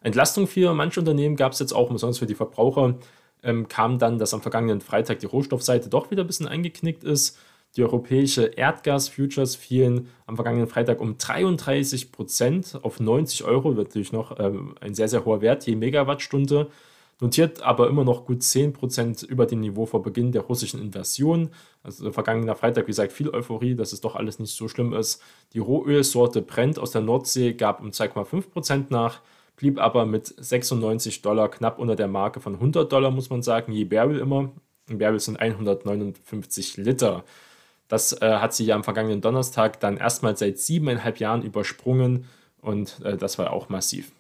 Entlastung 0.01 0.49
für 0.49 0.75
manche 0.75 0.99
Unternehmen 0.99 1.37
gab 1.37 1.53
es 1.53 1.61
jetzt 1.61 1.73
auch, 1.73 1.93
besonders 1.93 2.19
für 2.19 2.27
die 2.27 2.35
Verbraucher, 2.35 2.99
ähm, 3.45 3.69
kam 3.69 4.01
dann, 4.01 4.19
dass 4.19 4.35
am 4.35 4.43
vergangenen 4.43 4.81
Freitag 4.81 5.21
die 5.21 5.27
Rohstoffseite 5.27 5.89
doch 5.89 6.11
wieder 6.11 6.25
ein 6.25 6.27
bisschen 6.27 6.49
eingeknickt 6.49 7.05
ist. 7.05 7.39
Die 7.77 7.85
europäische 7.85 8.47
Erdgas-Futures 8.47 9.55
fielen 9.55 10.09
am 10.27 10.35
vergangenen 10.35 10.67
Freitag 10.67 11.01
um 11.01 11.17
33 11.17 12.11
Prozent 12.11 12.81
auf 12.83 12.99
90 12.99 13.45
Euro, 13.45 13.71
natürlich 13.75 14.11
noch 14.11 14.41
ähm, 14.41 14.75
ein 14.81 14.97
sehr, 14.97 15.07
sehr 15.07 15.25
hoher 15.25 15.41
Wert 15.41 15.65
je 15.69 15.77
Megawattstunde, 15.77 16.69
notiert 17.25 17.63
aber 17.63 17.89
immer 17.89 18.05
noch 18.05 18.27
gut 18.27 18.43
10 18.43 18.73
Prozent 18.75 19.23
über 19.23 19.47
dem 19.47 19.61
Niveau 19.61 19.87
vor 19.87 20.03
Beginn 20.03 20.31
der 20.31 20.43
russischen 20.43 20.81
Invasion. 20.81 21.51
Also 21.83 22.13
vergangener 22.13 22.55
Freitag, 22.55 22.85
wie 22.85 22.93
gesagt, 22.93 23.13
viel 23.13 23.31
Euphorie, 23.31 23.75
dass 23.75 23.93
es 23.93 24.01
doch 24.01 24.15
alles 24.15 24.39
nicht 24.39 24.55
so 24.55 24.69
schlimm 24.69 24.93
ist. 24.93 25.23
Die 25.55 25.59
Rohölsorte 25.59 26.43
Brent 26.43 26.79
aus 26.79 26.91
der 26.91 27.01
Nordsee 27.01 27.55
gab 27.55 27.81
um 27.81 27.91
2,5 27.91 28.51
Prozent 28.51 28.91
nach 28.91 29.21
blieb 29.57 29.79
aber 29.79 30.05
mit 30.07 30.27
96 30.27 31.23
Dollar 31.23 31.51
knapp 31.51 31.79
unter 31.79 31.97
der 31.97 32.09
Marke 32.09 32.41
von 32.41 32.55
100 32.55 32.93
Dollar, 32.93 33.11
muss 33.11 33.31
man 33.31 33.43
sagen, 33.43 33.73
je 33.73 33.85
Barrel 33.85 34.19
immer. 34.19 34.51
Ein 34.89 34.99
Barrel 34.99 35.21
sind 35.21 35.39
159 35.39 36.77
Liter. 36.77 37.25
Das 37.89 38.21
äh, 38.21 38.39
hat 38.39 38.55
sie 38.55 38.67
ja 38.67 38.75
am 38.75 38.85
vergangenen 38.85 39.21
Donnerstag 39.21 39.81
dann 39.81 39.97
erstmal 39.97 40.37
seit 40.37 40.59
siebeneinhalb 40.59 41.19
Jahren 41.19 41.43
übersprungen 41.43 42.27
und 42.61 43.01
äh, 43.05 43.17
das 43.17 43.39
war 43.39 43.53
auch 43.53 43.69
massiv. 43.69 44.13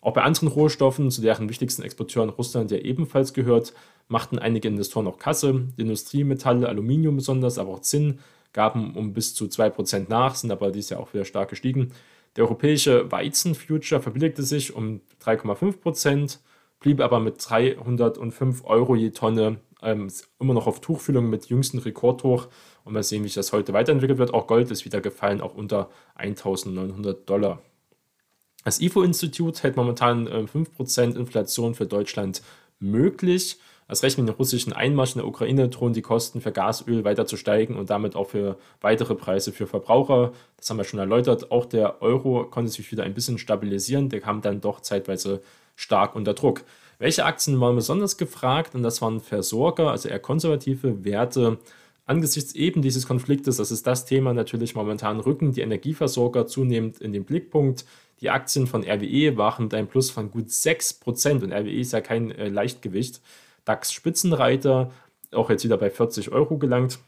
Auch 0.00 0.14
bei 0.14 0.22
anderen 0.22 0.48
Rohstoffen, 0.48 1.10
zu 1.10 1.20
deren 1.20 1.48
wichtigsten 1.48 1.82
Exporteuren 1.82 2.30
Russland 2.30 2.70
ja 2.70 2.78
ebenfalls 2.78 3.34
gehört, 3.34 3.74
machten 4.08 4.38
einige 4.38 4.68
Investoren 4.68 5.04
noch 5.04 5.18
Kasse. 5.18 5.68
Die 5.76 5.82
Industriemetalle, 5.82 6.68
Aluminium 6.68 7.16
besonders, 7.16 7.58
aber 7.58 7.70
auch 7.70 7.80
Zinn 7.80 8.18
gaben 8.52 8.96
um 8.96 9.12
bis 9.12 9.34
zu 9.34 9.44
2% 9.44 10.06
nach, 10.08 10.34
sind 10.34 10.50
aber 10.50 10.72
dies 10.72 10.90
Jahr 10.90 11.00
auch 11.00 11.12
wieder 11.14 11.24
stark 11.24 11.50
gestiegen. 11.50 11.92
Der 12.36 12.44
europäische 12.44 13.10
Weizen-Future 13.10 14.00
verbilligte 14.00 14.42
sich 14.42 14.74
um 14.74 15.00
3,5 15.24 15.80
Prozent, 15.80 16.40
blieb 16.80 17.00
aber 17.00 17.20
mit 17.20 17.36
305 17.38 18.64
Euro 18.64 18.96
je 18.96 19.10
Tonne 19.10 19.58
ähm, 19.82 20.08
immer 20.38 20.54
noch 20.54 20.66
auf 20.66 20.80
Tuchfühlung 20.80 21.28
mit 21.30 21.46
jüngsten 21.46 21.78
Rekordhoch. 21.78 22.48
Und 22.84 22.94
mal 22.94 23.02
sehen, 23.02 23.22
wie 23.22 23.28
sich 23.28 23.34
das 23.34 23.52
heute 23.52 23.72
weiterentwickelt 23.72 24.18
wird. 24.18 24.34
Auch 24.34 24.46
Gold 24.46 24.70
ist 24.70 24.84
wieder 24.84 25.00
gefallen, 25.00 25.40
auch 25.40 25.54
unter 25.54 25.90
1900 26.14 27.28
Dollar. 27.28 27.60
Das 28.64 28.80
IFO-Institut 28.80 29.62
hält 29.62 29.76
momentan 29.76 30.26
äh, 30.26 30.44
5% 30.44 31.16
Inflation 31.16 31.74
für 31.74 31.86
Deutschland 31.86 32.42
möglich. 32.78 33.58
Erst 33.88 34.04
recht 34.04 34.18
mit 34.18 34.28
dem 34.28 34.36
russischen 34.36 34.72
Einmarsch 34.72 35.16
in 35.16 35.18
der 35.18 35.26
Ukraine 35.26 35.68
drohen 35.68 35.92
die 35.92 36.02
Kosten 36.02 36.40
für 36.40 36.52
Gasöl 36.52 37.02
weiter 37.02 37.26
zu 37.26 37.36
steigen 37.36 37.74
und 37.74 37.90
damit 37.90 38.14
auch 38.14 38.28
für 38.28 38.56
weitere 38.80 39.16
Preise 39.16 39.50
für 39.50 39.66
Verbraucher. 39.66 40.32
Das 40.56 40.70
haben 40.70 40.76
wir 40.76 40.84
schon 40.84 41.00
erläutert. 41.00 41.50
Auch 41.50 41.66
der 41.66 42.00
Euro 42.00 42.44
konnte 42.44 42.70
sich 42.70 42.92
wieder 42.92 43.02
ein 43.02 43.14
bisschen 43.14 43.38
stabilisieren. 43.38 44.08
Der 44.08 44.20
kam 44.20 44.42
dann 44.42 44.60
doch 44.60 44.80
zeitweise 44.80 45.42
stark 45.74 46.14
unter 46.14 46.34
Druck. 46.34 46.62
Welche 47.00 47.24
Aktien 47.24 47.60
waren 47.60 47.74
besonders 47.74 48.16
gefragt? 48.16 48.76
Und 48.76 48.84
das 48.84 49.02
waren 49.02 49.20
Versorger, 49.20 49.90
also 49.90 50.08
eher 50.08 50.20
konservative 50.20 51.04
Werte. 51.04 51.58
Angesichts 52.06 52.54
eben 52.54 52.82
dieses 52.82 53.06
Konfliktes, 53.08 53.56
das 53.56 53.70
ist 53.70 53.86
das 53.86 54.04
Thema 54.04 54.34
natürlich 54.34 54.74
momentan, 54.74 55.18
rücken 55.18 55.52
die 55.52 55.62
Energieversorger 55.62 56.46
zunehmend 56.46 57.00
in 57.00 57.12
den 57.12 57.24
Blickpunkt. 57.24 57.84
Die 58.20 58.30
Aktien 58.30 58.66
von 58.66 58.82
RWE 58.82 59.36
waren 59.36 59.64
mit 59.64 59.74
einem 59.74 59.88
Plus 59.88 60.10
von 60.10 60.30
gut 60.30 60.48
6% 60.48 61.42
und 61.42 61.52
RWE 61.52 61.80
ist 61.80 61.92
ja 61.92 62.00
kein 62.00 62.30
äh, 62.32 62.48
Leichtgewicht. 62.48 63.20
DAX-Spitzenreiter, 63.64 64.90
auch 65.32 65.50
jetzt 65.50 65.64
wieder 65.64 65.76
bei 65.76 65.90
40 65.90 66.32
Euro 66.32 66.58
gelangt. 66.58 66.98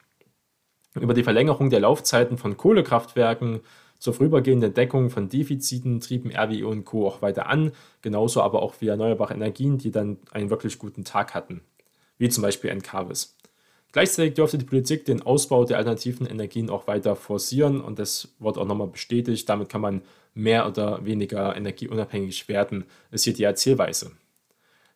Über 0.94 1.14
die 1.14 1.24
Verlängerung 1.24 1.70
der 1.70 1.80
Laufzeiten 1.80 2.38
von 2.38 2.56
Kohlekraftwerken 2.56 3.60
zur 3.98 4.14
vorübergehenden 4.14 4.74
Deckung 4.74 5.10
von 5.10 5.28
Defiziten 5.28 6.00
trieben 6.00 6.30
RWE 6.30 6.66
und 6.66 6.84
Co. 6.84 7.06
auch 7.06 7.22
weiter 7.22 7.46
an, 7.46 7.72
genauso 8.02 8.42
aber 8.42 8.60
auch 8.60 8.74
wie 8.80 8.88
erneuerbare 8.88 9.34
Energien, 9.34 9.78
die 9.78 9.90
dann 9.90 10.18
einen 10.32 10.50
wirklich 10.50 10.78
guten 10.78 11.04
Tag 11.04 11.34
hatten, 11.34 11.62
wie 12.18 12.28
zum 12.28 12.42
Beispiel 12.42 12.70
Encarvis. 12.70 13.36
Gleichzeitig 13.92 14.34
dürfte 14.34 14.58
die 14.58 14.64
Politik 14.64 15.04
den 15.04 15.22
Ausbau 15.22 15.64
der 15.64 15.76
alternativen 15.76 16.26
Energien 16.26 16.70
auch 16.70 16.86
weiter 16.86 17.14
forcieren 17.14 17.80
und 17.80 17.98
das 17.98 18.34
wird 18.38 18.56
auch 18.56 18.66
nochmal 18.66 18.88
bestätigt. 18.88 19.48
Damit 19.48 19.68
kann 19.68 19.82
man 19.82 20.02
mehr 20.34 20.66
oder 20.66 21.04
weniger 21.04 21.54
energieunabhängig 21.54 22.48
werden, 22.48 22.84
ist 23.10 23.24
hier 23.24 23.34
die 23.34 23.44
Erzählweise. 23.44 24.12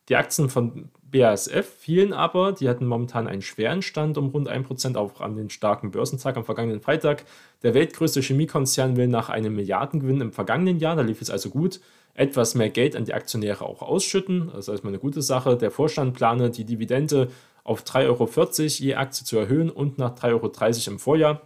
Die 0.08 0.16
Aktien 0.16 0.48
von 0.48 0.88
BASF 1.02 1.66
fielen 1.78 2.12
aber, 2.12 2.52
die 2.52 2.68
hatten 2.68 2.86
momentan 2.86 3.26
einen 3.26 3.42
schweren 3.42 3.82
Stand 3.82 4.16
um 4.18 4.28
rund 4.28 4.48
1%, 4.48 4.96
auch 4.96 5.20
an 5.20 5.36
den 5.36 5.50
starken 5.50 5.90
Börsentag 5.90 6.36
am 6.36 6.44
vergangenen 6.44 6.80
Freitag. 6.80 7.24
Der 7.62 7.74
weltgrößte 7.74 8.20
Chemiekonzern 8.20 8.96
will 8.96 9.08
nach 9.08 9.28
einem 9.28 9.56
Milliardengewinn 9.56 10.20
im 10.20 10.32
vergangenen 10.32 10.78
Jahr, 10.78 10.96
da 10.96 11.02
lief 11.02 11.20
es 11.20 11.30
also 11.30 11.50
gut, 11.50 11.80
etwas 12.14 12.54
mehr 12.54 12.70
Geld 12.70 12.96
an 12.96 13.04
die 13.04 13.14
Aktionäre 13.14 13.66
auch 13.66 13.82
ausschütten. 13.82 14.48
Das 14.52 14.60
ist 14.60 14.68
erstmal 14.68 14.92
eine 14.92 15.00
gute 15.00 15.22
Sache. 15.22 15.56
Der 15.56 15.70
Vorstand 15.70 16.14
plane, 16.14 16.50
die 16.50 16.64
Dividende 16.64 17.28
auf 17.66 17.82
3,40 17.82 18.06
Euro 18.06 18.28
je 18.68 18.94
Aktie 18.94 19.24
zu 19.24 19.36
erhöhen 19.36 19.70
und 19.70 19.98
nach 19.98 20.14
3,30 20.14 20.32
Euro 20.32 20.90
im 20.92 20.98
Vorjahr, 20.98 21.42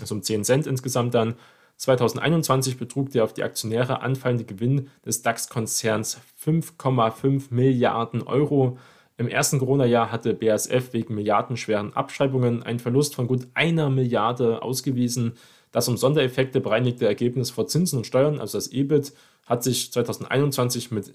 also 0.00 0.16
um 0.16 0.22
10 0.22 0.44
Cent 0.44 0.66
insgesamt 0.66 1.14
dann. 1.14 1.34
2021 1.76 2.76
betrug 2.76 3.10
der 3.10 3.24
auf 3.24 3.32
die 3.32 3.42
Aktionäre 3.42 4.02
anfallende 4.02 4.44
Gewinn 4.44 4.88
des 5.06 5.22
DAX-Konzerns 5.22 6.18
5,5 6.44 7.44
Milliarden 7.50 8.22
Euro. 8.22 8.76
Im 9.16 9.28
ersten 9.28 9.58
Corona-Jahr 9.58 10.12
hatte 10.12 10.34
BASF 10.34 10.92
wegen 10.92 11.14
milliardenschweren 11.14 11.94
Abschreibungen 11.94 12.62
einen 12.62 12.80
Verlust 12.80 13.14
von 13.14 13.26
gut 13.26 13.46
einer 13.54 13.88
Milliarde 13.88 14.62
ausgewiesen. 14.62 15.34
Das 15.72 15.88
um 15.88 15.96
Sondereffekte 15.96 16.60
bereinigte 16.60 17.06
Ergebnis 17.06 17.50
vor 17.50 17.66
Zinsen 17.66 17.98
und 17.98 18.06
Steuern, 18.06 18.40
also 18.40 18.58
das 18.58 18.72
EBIT, 18.72 19.12
hat 19.46 19.62
sich 19.62 19.92
2021 19.92 20.90
mit 20.90 21.12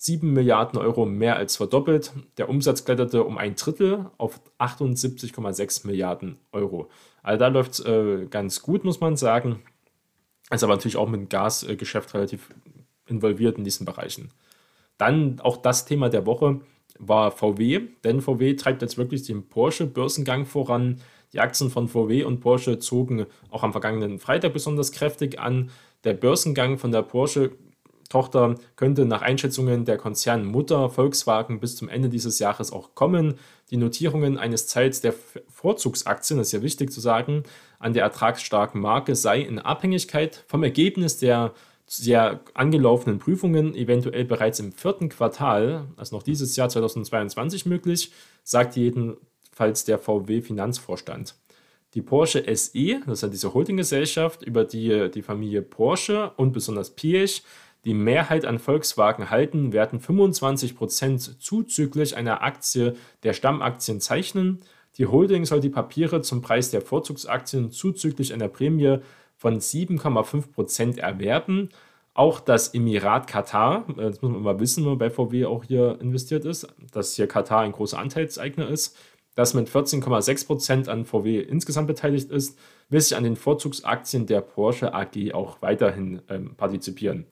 7,77 0.00 0.24
Milliarden 0.24 0.78
Euro 0.78 1.06
mehr 1.06 1.36
als 1.36 1.56
verdoppelt. 1.56 2.12
Der 2.36 2.48
Umsatz 2.48 2.84
kletterte 2.84 3.24
um 3.24 3.38
ein 3.38 3.54
Drittel 3.56 4.10
auf 4.18 4.40
78,6 4.58 5.86
Milliarden 5.86 6.38
Euro. 6.52 6.90
Also 7.22 7.38
da 7.38 7.48
läuft 7.48 7.72
es 7.72 7.80
äh, 7.80 8.26
ganz 8.26 8.62
gut, 8.62 8.84
muss 8.84 9.00
man 9.00 9.16
sagen. 9.16 9.62
Ist 10.50 10.62
aber 10.62 10.74
natürlich 10.74 10.96
auch 10.96 11.08
mit 11.08 11.20
dem 11.20 11.28
Gasgeschäft 11.28 12.14
relativ 12.14 12.50
involviert 13.06 13.58
in 13.58 13.64
diesen 13.64 13.86
Bereichen. 13.86 14.30
Dann 14.98 15.40
auch 15.40 15.56
das 15.56 15.84
Thema 15.84 16.08
der 16.08 16.26
Woche 16.26 16.60
war 16.98 17.30
VW, 17.30 17.88
denn 18.04 18.20
VW 18.20 18.54
treibt 18.54 18.82
jetzt 18.82 18.96
wirklich 18.96 19.24
den 19.24 19.48
Porsche-Börsengang 19.48 20.46
voran. 20.46 21.00
Die 21.32 21.40
Aktien 21.40 21.70
von 21.70 21.88
VW 21.88 22.24
und 22.24 22.40
Porsche 22.40 22.78
zogen 22.78 23.26
auch 23.50 23.62
am 23.62 23.72
vergangenen 23.72 24.18
Freitag 24.18 24.52
besonders 24.52 24.92
kräftig 24.92 25.38
an. 25.38 25.70
Der 26.04 26.14
Börsengang 26.14 26.78
von 26.78 26.92
der 26.92 27.02
Porsche 27.02 27.52
Tochter 28.08 28.56
könnte 28.76 29.04
nach 29.04 29.22
Einschätzungen 29.22 29.84
der 29.84 29.98
Konzernmutter 29.98 30.90
Volkswagen 30.90 31.60
bis 31.60 31.76
zum 31.76 31.88
Ende 31.88 32.08
dieses 32.08 32.38
Jahres 32.38 32.72
auch 32.72 32.94
kommen. 32.94 33.34
Die 33.70 33.76
Notierungen 33.76 34.38
eines 34.38 34.66
Teils 34.66 35.00
der 35.00 35.14
Vorzugsaktien, 35.48 36.38
das 36.38 36.48
ist 36.48 36.52
ja 36.52 36.62
wichtig 36.62 36.92
zu 36.92 37.00
sagen, 37.00 37.42
an 37.78 37.92
der 37.92 38.04
ertragsstarken 38.04 38.80
Marke 38.80 39.14
sei 39.14 39.40
in 39.40 39.58
Abhängigkeit 39.58 40.44
vom 40.46 40.62
Ergebnis 40.62 41.18
der 41.18 41.52
sehr 41.86 42.40
angelaufenen 42.54 43.18
Prüfungen, 43.18 43.74
eventuell 43.74 44.24
bereits 44.24 44.58
im 44.58 44.72
vierten 44.72 45.08
Quartal, 45.08 45.86
also 45.96 46.16
noch 46.16 46.22
dieses 46.22 46.56
Jahr 46.56 46.68
2022 46.68 47.64
möglich, 47.66 48.12
sagt 48.42 48.76
jedenfalls 48.76 49.84
der 49.84 49.98
VW-Finanzvorstand. 49.98 51.36
Die 51.94 52.02
Porsche 52.02 52.44
SE, 52.54 53.00
das 53.06 53.18
ist 53.18 53.22
ja 53.22 53.28
diese 53.28 53.54
Holdinggesellschaft, 53.54 54.42
über 54.42 54.64
die 54.64 55.10
die 55.10 55.22
Familie 55.22 55.62
Porsche 55.62 56.32
und 56.36 56.52
besonders 56.52 56.90
Piech 56.90 57.42
die 57.86 57.94
Mehrheit 57.94 58.44
an 58.44 58.58
Volkswagen 58.58 59.30
halten, 59.30 59.72
werden 59.72 60.00
25% 60.00 61.38
zuzüglich 61.38 62.16
einer 62.16 62.42
Aktie 62.42 62.96
der 63.22 63.32
Stammaktien 63.32 64.00
zeichnen. 64.00 64.60
Die 64.98 65.06
Holding 65.06 65.44
soll 65.44 65.60
die 65.60 65.70
Papiere 65.70 66.20
zum 66.20 66.42
Preis 66.42 66.72
der 66.72 66.82
Vorzugsaktien 66.82 67.70
zuzüglich 67.70 68.34
einer 68.34 68.48
Prämie 68.48 68.98
von 69.36 69.60
7,5% 69.60 70.98
erwerben. 70.98 71.68
Auch 72.12 72.40
das 72.40 72.74
Emirat 72.74 73.28
Katar, 73.28 73.84
äh, 73.90 74.10
das 74.10 74.20
muss 74.20 74.32
man 74.32 74.42
mal 74.42 74.58
wissen, 74.58 74.84
wenn 74.84 74.98
bei 74.98 75.10
VW 75.10 75.44
auch 75.44 75.62
hier 75.62 75.96
investiert 76.00 76.44
ist, 76.44 76.66
dass 76.92 77.14
hier 77.14 77.28
Katar 77.28 77.60
ein 77.60 77.72
großer 77.72 77.98
Anteilseigner 77.98 78.68
ist, 78.68 78.96
das 79.36 79.54
mit 79.54 79.68
14,6% 79.68 80.88
an 80.88 81.04
VW 81.04 81.40
insgesamt 81.40 81.86
beteiligt 81.86 82.32
ist, 82.32 82.58
will 82.88 83.00
sich 83.00 83.16
an 83.16 83.22
den 83.22 83.36
Vorzugsaktien 83.36 84.26
der 84.26 84.40
Porsche 84.40 84.92
AG 84.92 85.34
auch 85.34 85.62
weiterhin 85.62 86.22
ähm, 86.28 86.56
partizipieren. 86.56 87.26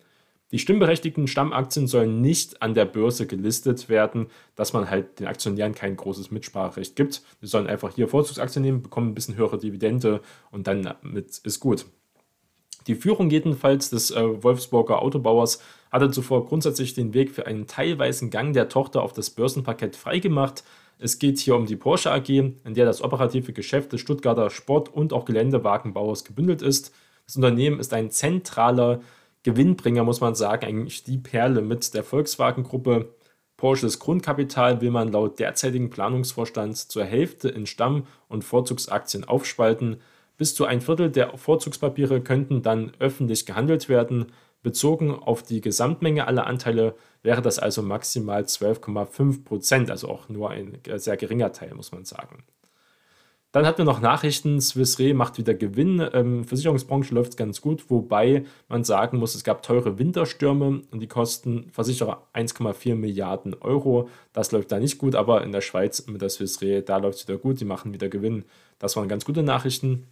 Die 0.54 0.60
stimmberechtigten 0.60 1.26
Stammaktien 1.26 1.88
sollen 1.88 2.20
nicht 2.20 2.62
an 2.62 2.74
der 2.74 2.84
Börse 2.84 3.26
gelistet 3.26 3.88
werden, 3.88 4.28
dass 4.54 4.72
man 4.72 4.88
halt 4.88 5.18
den 5.18 5.26
Aktionären 5.26 5.74
kein 5.74 5.96
großes 5.96 6.30
Mitspracherecht 6.30 6.94
gibt. 6.94 7.22
Die 7.42 7.48
sollen 7.48 7.66
einfach 7.66 7.92
hier 7.92 8.06
Vorzugsaktien 8.06 8.62
nehmen, 8.62 8.80
bekommen 8.80 9.08
ein 9.08 9.14
bisschen 9.16 9.34
höhere 9.34 9.58
Dividende 9.58 10.20
und 10.52 10.68
dann 10.68 10.94
ist 11.42 11.58
gut. 11.58 11.86
Die 12.86 12.94
Führung 12.94 13.30
jedenfalls 13.30 13.90
des 13.90 14.12
äh, 14.12 14.44
Wolfsburger 14.44 15.02
Autobauers 15.02 15.60
hatte 15.90 16.12
zuvor 16.12 16.46
grundsätzlich 16.46 16.94
den 16.94 17.14
Weg 17.14 17.32
für 17.32 17.48
einen 17.48 17.66
teilweisen 17.66 18.30
Gang 18.30 18.52
der 18.52 18.68
Tochter 18.68 19.02
auf 19.02 19.12
das 19.12 19.30
Börsenparkett 19.30 19.96
freigemacht. 19.96 20.62
Es 21.00 21.18
geht 21.18 21.40
hier 21.40 21.56
um 21.56 21.66
die 21.66 21.74
Porsche 21.74 22.12
AG, 22.12 22.28
in 22.28 22.54
der 22.74 22.84
das 22.84 23.02
operative 23.02 23.52
Geschäft 23.52 23.92
des 23.92 24.02
Stuttgarter 24.02 24.50
Sport- 24.50 24.94
und 24.94 25.12
auch 25.12 25.24
Geländewagenbauers 25.24 26.24
gebündelt 26.24 26.62
ist. 26.62 26.94
Das 27.26 27.34
Unternehmen 27.34 27.80
ist 27.80 27.92
ein 27.92 28.12
zentraler 28.12 29.00
Gewinnbringer, 29.44 30.04
muss 30.04 30.20
man 30.20 30.34
sagen, 30.34 30.66
eigentlich 30.66 31.04
die 31.04 31.18
Perle 31.18 31.62
mit 31.62 31.94
der 31.94 32.02
Volkswagen-Gruppe. 32.02 33.14
Porsches 33.56 33.98
Grundkapital 34.00 34.80
will 34.80 34.90
man 34.90 35.12
laut 35.12 35.38
derzeitigem 35.38 35.90
Planungsvorstand 35.90 36.76
zur 36.76 37.04
Hälfte 37.04 37.50
in 37.50 37.66
Stamm- 37.66 38.06
und 38.28 38.42
Vorzugsaktien 38.42 39.24
aufspalten. 39.24 40.00
Bis 40.36 40.54
zu 40.54 40.64
ein 40.64 40.80
Viertel 40.80 41.10
der 41.10 41.36
Vorzugspapiere 41.36 42.20
könnten 42.20 42.62
dann 42.62 42.92
öffentlich 42.98 43.46
gehandelt 43.46 43.88
werden. 43.88 44.32
Bezogen 44.62 45.14
auf 45.14 45.42
die 45.42 45.60
Gesamtmenge 45.60 46.26
aller 46.26 46.46
Anteile 46.46 46.94
wäre 47.22 47.42
das 47.42 47.58
also 47.58 47.82
maximal 47.82 48.42
12,5 48.42 49.44
Prozent, 49.44 49.90
also 49.90 50.08
auch 50.08 50.28
nur 50.28 50.50
ein 50.50 50.80
sehr 50.96 51.16
geringer 51.18 51.52
Teil, 51.52 51.74
muss 51.74 51.92
man 51.92 52.04
sagen. 52.04 52.44
Dann 53.54 53.66
hatten 53.66 53.78
wir 53.78 53.84
noch 53.84 54.00
Nachrichten, 54.00 54.60
Swiss 54.60 54.98
Re 54.98 55.14
macht 55.14 55.38
wieder 55.38 55.54
Gewinn. 55.54 56.04
Ähm, 56.12 56.42
Versicherungsbranche 56.42 57.14
läuft 57.14 57.36
ganz 57.36 57.60
gut, 57.60 57.88
wobei 57.88 58.46
man 58.66 58.82
sagen 58.82 59.18
muss, 59.18 59.36
es 59.36 59.44
gab 59.44 59.62
teure 59.62 59.96
Winterstürme 59.96 60.82
und 60.90 60.98
die 60.98 61.06
kosten 61.06 61.70
Versicherer 61.70 62.26
1,4 62.34 62.96
Milliarden 62.96 63.54
Euro. 63.54 64.08
Das 64.32 64.50
läuft 64.50 64.72
da 64.72 64.80
nicht 64.80 64.98
gut, 64.98 65.14
aber 65.14 65.44
in 65.44 65.52
der 65.52 65.60
Schweiz 65.60 66.04
mit 66.08 66.20
der 66.20 66.30
Swiss 66.30 66.62
Re, 66.62 66.82
da 66.82 66.96
läuft 66.96 67.18
es 67.18 67.28
wieder 67.28 67.38
gut, 67.38 67.60
die 67.60 67.64
machen 67.64 67.92
wieder 67.92 68.08
Gewinn. 68.08 68.44
Das 68.80 68.96
waren 68.96 69.06
ganz 69.06 69.24
gute 69.24 69.44
Nachrichten. 69.44 70.08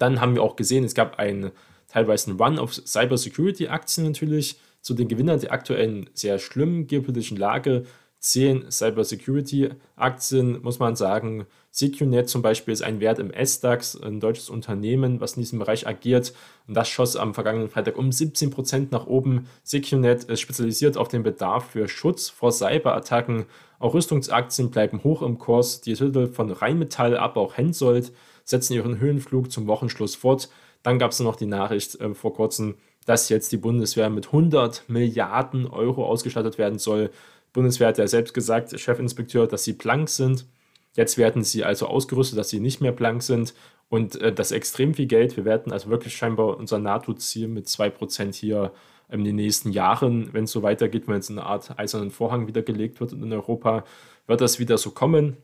Dann 0.00 0.20
haben 0.20 0.34
wir 0.34 0.42
auch 0.42 0.56
gesehen, 0.56 0.82
es 0.82 0.96
gab 0.96 1.20
einen 1.20 1.52
teilweise 1.86 2.28
einen 2.28 2.40
Run 2.40 2.58
auf 2.58 2.74
Cybersecurity-Aktien 2.74 4.04
natürlich. 4.04 4.58
Zu 4.80 4.94
den 4.94 5.06
Gewinnern 5.06 5.38
der 5.38 5.52
aktuellen 5.52 6.10
sehr 6.12 6.40
schlimmen 6.40 6.88
geopolitischen 6.88 7.36
Lage 7.36 7.84
zählen 8.20 8.70
Cybersecurity-Aktien, 8.70 10.62
muss 10.62 10.78
man 10.78 10.96
sagen. 10.96 11.46
SecuNet 11.70 12.28
zum 12.28 12.42
Beispiel 12.42 12.72
ist 12.72 12.82
ein 12.82 12.98
Wert 13.00 13.18
im 13.18 13.30
S-DAX, 13.30 14.00
ein 14.00 14.20
deutsches 14.20 14.50
Unternehmen, 14.50 15.20
was 15.20 15.34
in 15.34 15.42
diesem 15.42 15.58
Bereich 15.58 15.86
agiert. 15.86 16.32
Und 16.66 16.74
das 16.74 16.88
schoss 16.88 17.14
am 17.14 17.34
vergangenen 17.34 17.68
Freitag 17.68 17.96
um 17.96 18.10
17% 18.10 18.88
nach 18.90 19.06
oben. 19.06 19.46
SecuNet 19.62 20.24
ist 20.24 20.40
spezialisiert 20.40 20.96
auf 20.96 21.08
den 21.08 21.22
Bedarf 21.22 21.70
für 21.70 21.88
Schutz 21.88 22.28
vor 22.28 22.50
Cyberattacken. 22.50 23.46
Auch 23.78 23.94
Rüstungsaktien 23.94 24.70
bleiben 24.70 25.04
hoch 25.04 25.22
im 25.22 25.38
Kurs. 25.38 25.80
Die 25.80 25.94
Titel 25.94 26.26
von 26.26 26.50
Rheinmetall, 26.50 27.16
aber 27.16 27.40
auch 27.40 27.56
Hensoldt 27.56 28.12
setzen 28.44 28.72
ihren 28.72 28.98
Höhenflug 28.98 29.52
zum 29.52 29.66
Wochenschluss 29.66 30.16
fort. 30.16 30.48
Dann 30.82 30.98
gab 30.98 31.12
es 31.12 31.20
noch 31.20 31.36
die 31.36 31.46
Nachricht 31.46 32.00
äh, 32.00 32.14
vor 32.14 32.34
kurzem, 32.34 32.76
dass 33.04 33.28
jetzt 33.28 33.52
die 33.52 33.56
Bundeswehr 33.56 34.10
mit 34.10 34.26
100 34.26 34.84
Milliarden 34.88 35.66
Euro 35.66 36.06
ausgestattet 36.06 36.58
werden 36.58 36.78
soll. 36.78 37.10
Bundeswehr 37.58 37.88
hat 37.88 37.98
ja 37.98 38.06
selbst 38.06 38.34
gesagt, 38.34 38.70
Chefinspekteur, 38.78 39.48
dass 39.48 39.64
sie 39.64 39.72
blank 39.72 40.08
sind. 40.08 40.46
Jetzt 40.94 41.18
werden 41.18 41.42
sie 41.42 41.64
also 41.64 41.88
ausgerüstet, 41.88 42.38
dass 42.38 42.50
sie 42.50 42.60
nicht 42.60 42.80
mehr 42.80 42.92
blank 42.92 43.24
sind. 43.24 43.52
Und 43.88 44.14
äh, 44.20 44.32
das 44.32 44.52
extrem 44.52 44.94
viel 44.94 45.06
Geld. 45.06 45.36
Wir 45.36 45.44
werden 45.44 45.72
also 45.72 45.90
wirklich 45.90 46.16
scheinbar 46.16 46.56
unser 46.56 46.78
NATO-Ziel 46.78 47.48
mit 47.48 47.66
2% 47.66 48.32
hier 48.32 48.72
in 49.08 49.24
den 49.24 49.34
nächsten 49.34 49.72
Jahren, 49.72 50.32
wenn 50.32 50.44
es 50.44 50.52
so 50.52 50.62
weitergeht, 50.62 51.08
wenn 51.08 51.16
jetzt 51.16 51.32
eine 51.32 51.42
Art 51.42 51.76
eisernen 51.76 52.12
Vorhang 52.12 52.46
wieder 52.46 52.62
gelegt 52.62 53.00
wird 53.00 53.12
in 53.12 53.32
Europa, 53.32 53.84
wird 54.28 54.40
das 54.40 54.60
wieder 54.60 54.78
so 54.78 54.92
kommen. 54.92 55.36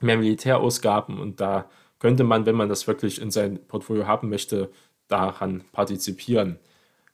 Mehr 0.00 0.18
Militärausgaben 0.18 1.18
und 1.18 1.40
da 1.40 1.68
könnte 1.98 2.22
man, 2.22 2.46
wenn 2.46 2.54
man 2.54 2.68
das 2.68 2.86
wirklich 2.86 3.20
in 3.20 3.32
sein 3.32 3.58
Portfolio 3.66 4.06
haben 4.06 4.28
möchte, 4.28 4.70
daran 5.08 5.64
partizipieren. 5.72 6.60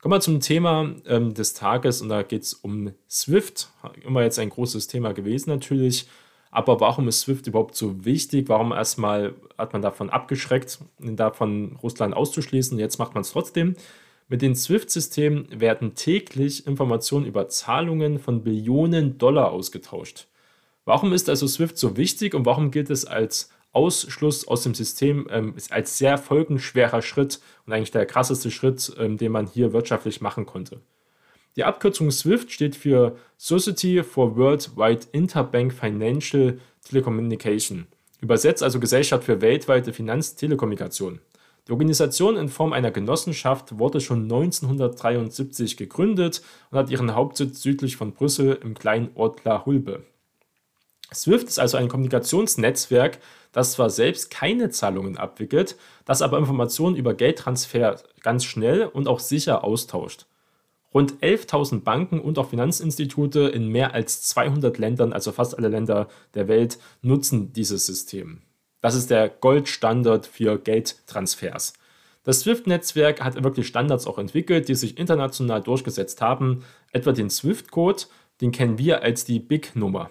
Kommen 0.00 0.14
wir 0.14 0.20
zum 0.20 0.38
Thema 0.38 0.94
ähm, 1.06 1.34
des 1.34 1.54
Tages 1.54 2.00
und 2.02 2.08
da 2.08 2.22
geht 2.22 2.42
es 2.42 2.54
um 2.54 2.92
SWIFT. 3.10 3.68
Immer 4.04 4.22
jetzt 4.22 4.38
ein 4.38 4.50
großes 4.50 4.86
Thema 4.86 5.12
gewesen 5.12 5.50
natürlich. 5.50 6.06
Aber 6.52 6.78
warum 6.78 7.08
ist 7.08 7.20
SWIFT 7.22 7.48
überhaupt 7.48 7.74
so 7.74 8.04
wichtig? 8.04 8.48
Warum 8.48 8.70
erstmal 8.70 9.34
hat 9.58 9.72
man 9.72 9.82
davon 9.82 10.08
abgeschreckt, 10.08 10.78
davon 11.00 11.76
Russland 11.82 12.14
auszuschließen? 12.14 12.78
Jetzt 12.78 12.98
macht 12.98 13.14
man 13.14 13.22
es 13.22 13.32
trotzdem. 13.32 13.74
Mit 14.28 14.40
den 14.40 14.54
SWIFT-Systemen 14.54 15.60
werden 15.60 15.96
täglich 15.96 16.66
Informationen 16.66 17.26
über 17.26 17.48
Zahlungen 17.48 18.20
von 18.20 18.44
Billionen 18.44 19.18
Dollar 19.18 19.50
ausgetauscht. 19.50 20.28
Warum 20.84 21.12
ist 21.12 21.28
also 21.28 21.48
SWIFT 21.48 21.76
so 21.76 21.96
wichtig 21.96 22.34
und 22.34 22.46
warum 22.46 22.70
gilt 22.70 22.90
es 22.90 23.04
als 23.04 23.50
Ausschluss 23.78 24.48
aus 24.48 24.64
dem 24.64 24.74
System 24.74 25.28
ähm, 25.30 25.54
ist 25.56 25.70
als 25.70 25.98
sehr 25.98 26.18
folgenschwerer 26.18 27.00
Schritt 27.00 27.38
und 27.64 27.72
eigentlich 27.72 27.92
der 27.92 28.06
krasseste 28.06 28.50
Schritt, 28.50 28.92
ähm, 28.98 29.18
den 29.18 29.30
man 29.30 29.46
hier 29.46 29.72
wirtschaftlich 29.72 30.20
machen 30.20 30.46
konnte. 30.46 30.80
Die 31.54 31.62
Abkürzung 31.62 32.10
SWIFT 32.10 32.50
steht 32.50 32.74
für 32.74 33.16
Society 33.36 34.02
for 34.02 34.36
Worldwide 34.36 35.06
Interbank 35.12 35.72
Financial 35.72 36.58
Telecommunication, 36.82 37.86
übersetzt 38.20 38.64
also 38.64 38.80
Gesellschaft 38.80 39.22
für 39.22 39.40
weltweite 39.40 39.92
Finanztelekommunikation. 39.92 41.20
Die 41.68 41.72
Organisation 41.72 42.36
in 42.36 42.48
Form 42.48 42.72
einer 42.72 42.90
Genossenschaft 42.90 43.78
wurde 43.78 44.00
schon 44.00 44.22
1973 44.22 45.76
gegründet 45.76 46.42
und 46.72 46.78
hat 46.78 46.90
ihren 46.90 47.14
Hauptsitz 47.14 47.62
südlich 47.62 47.94
von 47.96 48.12
Brüssel 48.12 48.58
im 48.60 48.74
kleinen 48.74 49.10
Ort 49.14 49.44
La 49.44 49.64
Hulbe. 49.64 50.02
SWIFT 51.12 51.48
ist 51.48 51.58
also 51.58 51.78
ein 51.78 51.88
Kommunikationsnetzwerk, 51.88 53.18
das 53.52 53.72
zwar 53.72 53.88
selbst 53.88 54.30
keine 54.30 54.70
Zahlungen 54.70 55.16
abwickelt, 55.16 55.76
das 56.04 56.20
aber 56.20 56.38
Informationen 56.38 56.96
über 56.96 57.14
Geldtransfer 57.14 57.96
ganz 58.22 58.44
schnell 58.44 58.84
und 58.84 59.08
auch 59.08 59.20
sicher 59.20 59.64
austauscht. 59.64 60.26
Rund 60.92 61.14
11.000 61.22 61.82
Banken 61.82 62.20
und 62.20 62.38
auch 62.38 62.50
Finanzinstitute 62.50 63.40
in 63.40 63.68
mehr 63.68 63.94
als 63.94 64.22
200 64.22 64.78
Ländern, 64.78 65.12
also 65.12 65.32
fast 65.32 65.56
alle 65.56 65.68
Länder 65.68 66.08
der 66.34 66.48
Welt, 66.48 66.78
nutzen 67.02 67.52
dieses 67.52 67.86
System. 67.86 68.42
Das 68.80 68.94
ist 68.94 69.10
der 69.10 69.28
Goldstandard 69.28 70.26
für 70.26 70.58
Geldtransfers. 70.58 71.74
Das 72.22 72.40
SWIFT-Netzwerk 72.40 73.22
hat 73.22 73.42
wirklich 73.42 73.66
Standards 73.66 74.06
auch 74.06 74.18
entwickelt, 74.18 74.68
die 74.68 74.74
sich 74.74 74.98
international 74.98 75.62
durchgesetzt 75.62 76.20
haben, 76.20 76.64
etwa 76.92 77.12
den 77.12 77.30
SWIFT-Code, 77.30 78.04
den 78.40 78.52
kennen 78.52 78.78
wir 78.78 79.02
als 79.02 79.24
die 79.24 79.40
BIC-Nummer. 79.40 80.10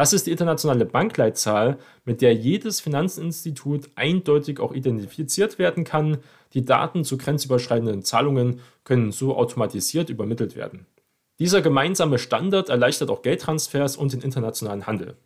Das 0.00 0.14
ist 0.14 0.26
die 0.26 0.30
internationale 0.30 0.86
Bankleitzahl, 0.86 1.76
mit 2.06 2.22
der 2.22 2.34
jedes 2.34 2.80
Finanzinstitut 2.80 3.90
eindeutig 3.96 4.58
auch 4.58 4.72
identifiziert 4.72 5.58
werden 5.58 5.84
kann. 5.84 6.16
Die 6.54 6.64
Daten 6.64 7.04
zu 7.04 7.18
grenzüberschreitenden 7.18 8.02
Zahlungen 8.02 8.60
können 8.84 9.12
so 9.12 9.36
automatisiert 9.36 10.08
übermittelt 10.08 10.56
werden. 10.56 10.86
Dieser 11.38 11.60
gemeinsame 11.60 12.18
Standard 12.18 12.70
erleichtert 12.70 13.10
auch 13.10 13.20
Geldtransfers 13.20 13.98
und 13.98 14.14
den 14.14 14.22
internationalen 14.22 14.86
Handel. 14.86 15.18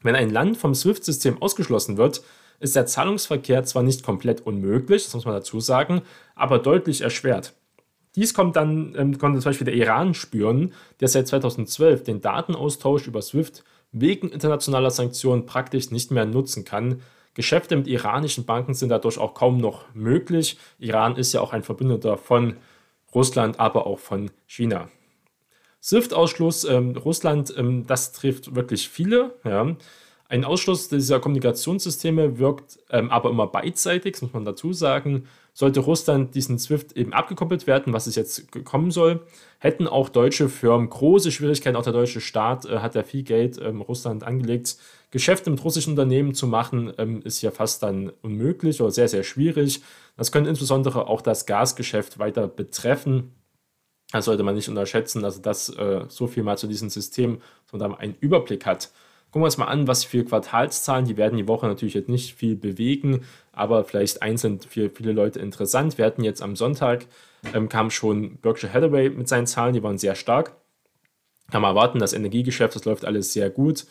Wenn 0.00 0.16
ein 0.16 0.30
Land 0.30 0.56
vom 0.56 0.74
SWIFT-System 0.74 1.42
ausgeschlossen 1.42 1.98
wird, 1.98 2.22
ist 2.60 2.76
der 2.76 2.86
Zahlungsverkehr 2.86 3.64
zwar 3.64 3.82
nicht 3.82 4.02
komplett 4.02 4.46
unmöglich, 4.46 5.04
das 5.04 5.12
muss 5.12 5.26
man 5.26 5.34
dazu 5.34 5.60
sagen, 5.60 6.00
aber 6.34 6.58
deutlich 6.58 7.02
erschwert. 7.02 7.52
Dies 8.16 8.32
kommt 8.32 8.56
dann, 8.56 8.94
ähm, 8.96 9.18
konnte 9.18 9.40
zum 9.40 9.50
Beispiel 9.50 9.64
der 9.64 9.74
Iran 9.74 10.14
spüren, 10.14 10.72
der 11.00 11.08
seit 11.08 11.28
2012 11.28 12.04
den 12.04 12.20
Datenaustausch 12.20 13.08
über 13.08 13.20
SWIFT 13.20 13.64
wegen 13.94 14.28
internationaler 14.28 14.90
Sanktionen 14.90 15.46
praktisch 15.46 15.90
nicht 15.90 16.10
mehr 16.10 16.26
nutzen 16.26 16.64
kann. 16.64 17.00
Geschäfte 17.34 17.76
mit 17.76 17.86
iranischen 17.86 18.44
Banken 18.44 18.74
sind 18.74 18.90
dadurch 18.90 19.18
auch 19.18 19.34
kaum 19.34 19.58
noch 19.58 19.86
möglich. 19.94 20.58
Iran 20.78 21.16
ist 21.16 21.32
ja 21.32 21.40
auch 21.40 21.52
ein 21.52 21.62
Verbündeter 21.62 22.18
von 22.18 22.56
Russland, 23.14 23.58
aber 23.60 23.86
auch 23.86 24.00
von 24.00 24.30
China. 24.46 24.88
SWIFT-Ausschluss 25.82 26.64
ähm, 26.64 26.96
Russland, 26.96 27.54
ähm, 27.56 27.86
das 27.86 28.12
trifft 28.12 28.54
wirklich 28.54 28.88
viele. 28.88 29.34
Ja. 29.44 29.76
Ein 30.28 30.44
Ausschluss 30.44 30.88
dieser 30.88 31.20
Kommunikationssysteme 31.20 32.38
wirkt 32.38 32.78
ähm, 32.90 33.10
aber 33.10 33.30
immer 33.30 33.46
beidseitig, 33.46 34.20
muss 34.22 34.32
man 34.32 34.44
dazu 34.44 34.72
sagen. 34.72 35.28
Sollte 35.56 35.78
Russland 35.78 36.34
diesen 36.34 36.58
SWIFT 36.58 36.96
eben 36.96 37.12
abgekoppelt 37.12 37.68
werden, 37.68 37.92
was 37.92 38.08
es 38.08 38.16
jetzt 38.16 38.50
kommen 38.64 38.90
soll, 38.90 39.24
hätten 39.60 39.86
auch 39.86 40.08
deutsche 40.08 40.48
Firmen 40.48 40.90
große 40.90 41.30
Schwierigkeiten. 41.30 41.76
Auch 41.76 41.84
der 41.84 41.92
deutsche 41.92 42.20
Staat 42.20 42.66
äh, 42.66 42.78
hat 42.78 42.96
ja 42.96 43.04
viel 43.04 43.22
Geld 43.22 43.60
ähm, 43.62 43.80
Russland 43.80 44.24
angelegt. 44.24 44.76
Geschäfte 45.12 45.50
mit 45.50 45.62
russischen 45.62 45.90
Unternehmen 45.90 46.34
zu 46.34 46.48
machen, 46.48 46.92
ähm, 46.98 47.22
ist 47.22 47.40
ja 47.40 47.52
fast 47.52 47.84
dann 47.84 48.10
unmöglich 48.20 48.80
oder 48.80 48.90
sehr, 48.90 49.06
sehr 49.06 49.22
schwierig. 49.22 49.80
Das 50.16 50.32
könnte 50.32 50.50
insbesondere 50.50 51.06
auch 51.06 51.22
das 51.22 51.46
Gasgeschäft 51.46 52.18
weiter 52.18 52.48
betreffen. 52.48 53.32
Das 54.10 54.24
sollte 54.24 54.42
man 54.42 54.56
nicht 54.56 54.68
unterschätzen. 54.68 55.24
Also 55.24 55.40
das 55.40 55.68
äh, 55.68 56.04
so 56.08 56.26
viel 56.26 56.42
mal 56.42 56.58
zu 56.58 56.66
diesem 56.66 56.90
System, 56.90 57.40
sondern 57.70 57.92
man 57.92 58.00
einen 58.00 58.16
Überblick 58.18 58.66
hat. 58.66 58.90
Gucken 59.34 59.42
wir 59.42 59.46
uns 59.46 59.58
mal 59.58 59.66
an, 59.66 59.88
was 59.88 60.04
für 60.04 60.24
Quartalszahlen, 60.24 61.06
die 61.06 61.16
werden 61.16 61.36
die 61.36 61.48
Woche 61.48 61.66
natürlich 61.66 61.94
jetzt 61.94 62.08
nicht 62.08 62.36
viel 62.36 62.54
bewegen, 62.54 63.24
aber 63.50 63.82
vielleicht 63.82 64.22
einzeln 64.22 64.60
für 64.60 64.90
viele 64.90 65.10
Leute 65.10 65.40
interessant. 65.40 65.98
Wir 65.98 66.04
hatten 66.04 66.22
jetzt 66.22 66.40
am 66.40 66.54
Sonntag, 66.54 67.06
ähm, 67.52 67.68
kam 67.68 67.90
schon 67.90 68.36
Berkshire 68.36 68.72
Hathaway 68.72 69.10
mit 69.10 69.26
seinen 69.26 69.48
Zahlen, 69.48 69.74
die 69.74 69.82
waren 69.82 69.98
sehr 69.98 70.14
stark. 70.14 70.54
Kann 71.50 71.62
man 71.62 71.72
erwarten, 71.72 71.98
das 71.98 72.12
Energiegeschäft, 72.12 72.76
das 72.76 72.84
läuft 72.84 73.04
alles 73.04 73.32
sehr 73.32 73.50
gut. 73.50 73.86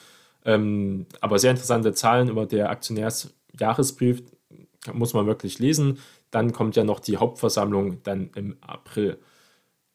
Ähm, 0.45 1.07
aber 1.19 1.37
sehr 1.39 1.51
interessante 1.51 1.91
Zahlen 1.93 2.29
über 2.29 2.45
der 2.45 2.69
Aktionärsjahresbrief 2.69 4.23
muss 4.93 5.13
man 5.13 5.27
wirklich 5.27 5.59
lesen. 5.59 5.99
Dann 6.31 6.53
kommt 6.53 6.77
ja 6.77 6.85
noch 6.85 7.01
die 7.01 7.17
Hauptversammlung 7.17 8.01
dann 8.03 8.29
im 8.35 8.55
April. 8.61 9.17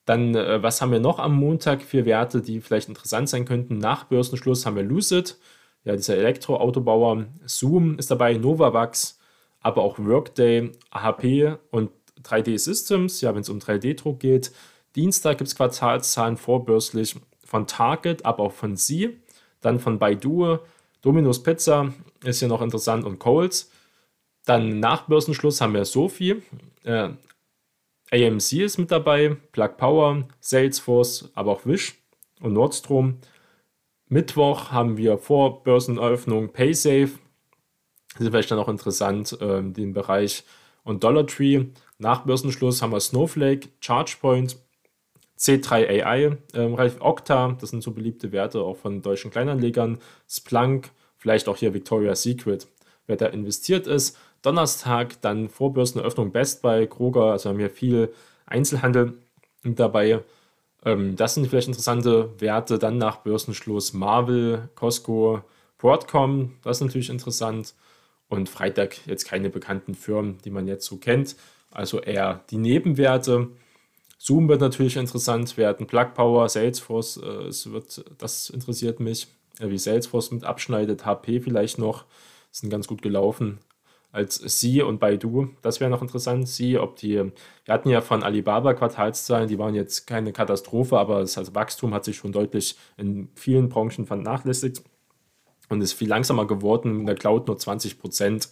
Dann, 0.08 0.34
äh, 0.34 0.62
was 0.62 0.80
haben 0.80 0.92
wir 0.92 1.00
noch 1.00 1.18
am 1.18 1.34
Montag 1.34 1.82
für 1.82 2.06
Werte, 2.06 2.40
die 2.40 2.62
vielleicht 2.62 2.88
interessant 2.88 3.28
sein 3.28 3.44
könnten? 3.44 3.76
Nach 3.76 4.04
Börsenschluss 4.04 4.64
haben 4.64 4.76
wir 4.76 4.82
Lucid, 4.82 5.36
ja, 5.84 5.94
dieser 5.96 6.16
Elektroautobauer. 6.16 7.26
Zoom 7.44 7.98
ist 7.98 8.10
dabei, 8.10 8.32
Novavax, 8.32 9.18
aber 9.60 9.82
auch 9.82 9.98
Workday, 9.98 10.72
HP 10.90 11.56
und 11.70 11.90
3D 12.22 12.58
Systems, 12.58 13.20
ja, 13.20 13.34
wenn 13.34 13.42
es 13.42 13.50
um 13.50 13.58
3D-Druck 13.58 14.18
geht. 14.18 14.50
Dienstag 14.96 15.36
gibt 15.36 15.48
es 15.48 15.56
Quartalszahlen 15.56 16.38
vorbörslich 16.38 17.16
von 17.44 17.66
Target, 17.66 18.24
aber 18.24 18.44
auch 18.44 18.52
von 18.52 18.76
Sie. 18.76 19.18
Dann 19.60 19.78
von 19.78 19.98
Baidu, 19.98 20.56
Domino's 21.02 21.42
Pizza 21.42 21.92
ist 22.24 22.38
hier 22.38 22.48
noch 22.48 22.62
interessant 22.62 23.04
und 23.04 23.18
Coles. 23.18 23.70
Dann 24.46 24.80
nach 24.80 25.02
Börsenschluss 25.02 25.60
haben 25.60 25.74
wir 25.74 25.84
Sophie. 25.84 26.42
Äh, 26.84 27.10
AMC 28.10 28.52
ist 28.54 28.78
mit 28.78 28.90
dabei, 28.90 29.36
Plug 29.52 29.76
Power, 29.76 30.28
Salesforce, 30.40 31.30
aber 31.34 31.52
auch 31.52 31.66
Wish 31.66 31.94
und 32.40 32.54
Nordstrom. 32.54 33.18
Mittwoch 34.08 34.70
haben 34.70 34.96
wir 34.96 35.18
vor 35.18 35.62
Börseneröffnung 35.62 36.52
PaySafe. 36.52 37.18
Das 38.14 38.22
ist 38.22 38.28
vielleicht 38.28 38.50
dann 38.50 38.58
auch 38.58 38.68
interessant, 38.68 39.38
äh, 39.40 39.62
den 39.62 39.92
Bereich. 39.92 40.44
Und 40.82 41.04
Dollar 41.04 41.26
Tree. 41.26 41.66
Nach 41.98 42.24
Börsenschluss 42.24 42.80
haben 42.80 42.92
wir 42.92 43.00
Snowflake, 43.00 43.68
ChargePoint, 43.80 44.56
C3 45.38 46.04
AI, 46.04 46.36
äh, 46.54 46.90
Okta, 47.00 47.56
das 47.60 47.70
sind 47.70 47.82
so 47.82 47.92
beliebte 47.92 48.32
Werte 48.32 48.60
auch 48.60 48.76
von 48.76 49.02
deutschen 49.02 49.30
Kleinanlegern, 49.30 49.98
Splunk, 50.28 50.90
vielleicht 51.16 51.48
auch 51.48 51.56
hier 51.56 51.74
Victoria's 51.74 52.22
Secret, 52.22 52.66
wer 53.06 53.16
da 53.16 53.26
investiert 53.26 53.86
ist. 53.86 54.16
Donnerstag 54.42 55.20
dann 55.20 55.48
Vorbörseneröffnung 55.48 56.32
Best 56.32 56.62
Buy, 56.62 56.86
Kroger, 56.86 57.32
also 57.32 57.50
haben 57.50 57.58
wir 57.58 57.70
viel 57.70 58.12
Einzelhandel 58.46 59.14
dabei. 59.64 60.20
Ähm, 60.84 61.16
das 61.16 61.34
sind 61.34 61.48
vielleicht 61.48 61.68
interessante 61.68 62.30
Werte. 62.40 62.78
Dann 62.78 62.98
nach 62.98 63.18
Börsenschluss 63.18 63.92
Marvel, 63.92 64.68
Costco, 64.74 65.42
Broadcom, 65.78 66.54
das 66.62 66.78
ist 66.78 66.86
natürlich 66.86 67.10
interessant. 67.10 67.74
Und 68.28 68.48
Freitag 68.48 69.06
jetzt 69.06 69.24
keine 69.24 69.48
bekannten 69.48 69.94
Firmen, 69.94 70.38
die 70.44 70.50
man 70.50 70.68
jetzt 70.68 70.84
so 70.84 70.98
kennt. 70.98 71.34
Also 71.70 72.00
eher 72.00 72.42
die 72.50 72.58
Nebenwerte. 72.58 73.48
Zoom 74.18 74.48
wird 74.48 74.60
natürlich 74.60 74.96
interessant 74.96 75.56
werden. 75.56 75.86
Plug 75.86 76.08
Power, 76.14 76.48
Salesforce, 76.48 77.18
äh, 77.18 77.48
es 77.48 77.70
wird, 77.70 78.04
das 78.18 78.50
interessiert 78.50 79.00
mich, 79.00 79.28
äh, 79.60 79.70
wie 79.70 79.78
Salesforce 79.78 80.30
mit 80.30 80.44
abschneidet. 80.44 81.06
HP 81.06 81.40
vielleicht 81.40 81.78
noch, 81.78 82.04
sind 82.50 82.70
ganz 82.70 82.86
gut 82.86 83.02
gelaufen 83.02 83.58
als 84.12 84.36
Sie 84.36 84.82
und 84.82 85.00
Baidu. 85.00 85.50
Das 85.62 85.80
wäre 85.80 85.90
noch 85.90 86.02
interessant. 86.02 86.48
Sie, 86.48 86.78
ob 86.78 86.96
die, 86.96 87.16
wir 87.16 87.74
hatten 87.74 87.90
ja 87.90 88.00
von 88.00 88.22
Alibaba 88.22 88.74
Quartalszahlen, 88.74 89.48
die 89.48 89.58
waren 89.58 89.74
jetzt 89.74 90.06
keine 90.06 90.32
Katastrophe, 90.32 90.98
aber 90.98 91.20
das 91.20 91.36
also 91.36 91.54
Wachstum 91.54 91.94
hat 91.94 92.04
sich 92.04 92.16
schon 92.16 92.32
deutlich 92.32 92.76
in 92.96 93.28
vielen 93.34 93.68
Branchen 93.68 94.06
vernachlässigt 94.06 94.82
und 95.68 95.80
ist 95.80 95.92
viel 95.92 96.08
langsamer 96.08 96.46
geworden. 96.46 97.00
In 97.00 97.06
der 97.06 97.14
Cloud 97.14 97.46
nur 97.46 97.58
20 97.58 97.98
Prozent. 97.98 98.48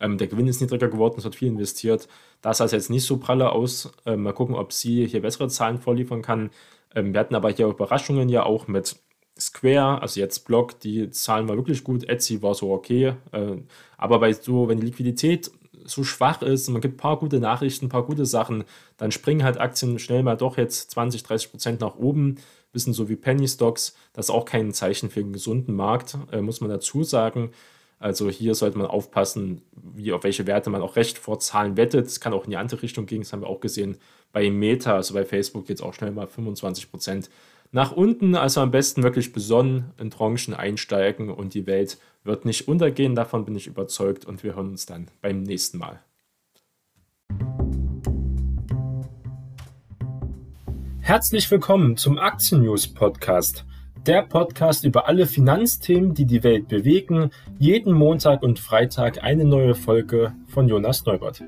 Ähm, 0.00 0.18
der 0.18 0.28
Gewinn 0.28 0.46
ist 0.46 0.60
niedriger 0.60 0.88
geworden, 0.88 1.16
es 1.18 1.24
hat 1.24 1.34
viel 1.34 1.48
investiert. 1.48 2.08
Da 2.40 2.54
sah 2.54 2.64
es 2.64 2.72
jetzt 2.72 2.90
nicht 2.90 3.04
so 3.04 3.16
pralle 3.16 3.50
aus. 3.52 3.92
Ähm, 4.06 4.22
mal 4.22 4.32
gucken, 4.32 4.54
ob 4.54 4.72
sie 4.72 5.06
hier 5.06 5.22
bessere 5.22 5.48
Zahlen 5.48 5.78
vorliefern 5.78 6.22
kann. 6.22 6.50
Ähm, 6.94 7.12
wir 7.12 7.20
hatten 7.20 7.34
aber 7.34 7.50
hier 7.50 7.66
Überraschungen 7.66 8.28
ja 8.28 8.44
auch 8.44 8.68
mit 8.68 8.96
Square, 9.38 10.02
also 10.02 10.20
jetzt 10.20 10.46
Block, 10.46 10.80
die 10.80 11.10
Zahlen 11.10 11.48
war 11.48 11.56
wirklich 11.56 11.84
gut, 11.84 12.08
Etsy 12.08 12.42
war 12.42 12.54
so 12.54 12.70
okay, 12.72 13.14
äh, 13.32 13.56
aber 13.96 14.18
bei 14.18 14.32
so, 14.32 14.68
wenn 14.68 14.80
die 14.80 14.86
Liquidität 14.86 15.50
so 15.84 16.04
schwach 16.04 16.42
ist 16.42 16.68
und 16.68 16.74
man 16.74 16.82
gibt 16.82 16.94
ein 16.94 16.98
paar 16.98 17.18
gute 17.18 17.40
Nachrichten, 17.40 17.86
ein 17.86 17.90
paar 17.90 18.04
gute 18.04 18.26
Sachen, 18.26 18.64
dann 18.96 19.12
springen 19.12 19.44
halt 19.44 19.58
Aktien 19.58 19.98
schnell 19.98 20.22
mal 20.22 20.36
doch 20.36 20.56
jetzt 20.56 20.90
20, 20.90 21.22
30 21.22 21.50
Prozent 21.50 21.80
nach 21.80 21.96
oben, 21.96 22.36
bisschen 22.72 22.92
so 22.92 23.08
wie 23.08 23.16
Penny 23.16 23.48
Stocks, 23.48 23.94
das 24.12 24.26
ist 24.26 24.30
auch 24.30 24.44
kein 24.44 24.72
Zeichen 24.72 25.10
für 25.10 25.20
einen 25.20 25.32
gesunden 25.32 25.74
Markt, 25.74 26.18
äh, 26.32 26.40
muss 26.40 26.60
man 26.60 26.70
dazu 26.70 27.04
sagen. 27.04 27.50
Also 28.00 28.30
hier 28.30 28.54
sollte 28.54 28.78
man 28.78 28.86
aufpassen, 28.86 29.62
wie 29.72 30.12
auf 30.12 30.22
welche 30.22 30.46
Werte 30.46 30.70
man 30.70 30.82
auch 30.82 30.94
recht 30.94 31.18
vor 31.18 31.40
Zahlen 31.40 31.76
wettet. 31.76 32.06
Es 32.06 32.20
kann 32.20 32.32
auch 32.32 32.44
in 32.44 32.50
die 32.50 32.56
andere 32.56 32.80
Richtung 32.82 33.06
gehen, 33.06 33.22
das 33.22 33.32
haben 33.32 33.42
wir 33.42 33.48
auch 33.48 33.60
gesehen 33.60 33.96
bei 34.32 34.50
Meta, 34.50 34.94
also 34.94 35.14
bei 35.14 35.24
Facebook 35.24 35.68
jetzt 35.68 35.82
auch 35.82 35.94
schnell 35.94 36.12
mal 36.12 36.26
25 36.26 36.90
Prozent 36.90 37.30
nach 37.70 37.92
unten, 37.92 38.34
also 38.34 38.60
am 38.60 38.70
besten 38.70 39.02
wirklich 39.02 39.32
besonnen 39.32 39.92
in 39.98 40.10
Tranchen 40.10 40.54
einsteigen 40.54 41.30
und 41.30 41.54
die 41.54 41.66
Welt 41.66 41.98
wird 42.24 42.44
nicht 42.44 42.68
untergehen, 42.68 43.14
davon 43.14 43.44
bin 43.44 43.54
ich 43.56 43.66
überzeugt 43.66 44.24
und 44.24 44.42
wir 44.42 44.54
hören 44.56 44.70
uns 44.70 44.86
dann 44.86 45.08
beim 45.20 45.42
nächsten 45.42 45.78
Mal. 45.78 46.00
Herzlich 51.00 51.50
willkommen 51.50 51.96
zum 51.96 52.18
Aktien 52.18 52.62
News 52.62 52.86
Podcast. 52.86 53.64
Der 54.06 54.22
Podcast 54.22 54.84
über 54.84 55.08
alle 55.08 55.26
Finanzthemen, 55.26 56.14
die 56.14 56.26
die 56.26 56.42
Welt 56.42 56.68
bewegen. 56.68 57.30
Jeden 57.58 57.92
Montag 57.92 58.42
und 58.42 58.58
Freitag 58.58 59.22
eine 59.22 59.44
neue 59.44 59.74
Folge 59.74 60.34
von 60.48 60.68
Jonas 60.68 61.04
Neubert. 61.04 61.42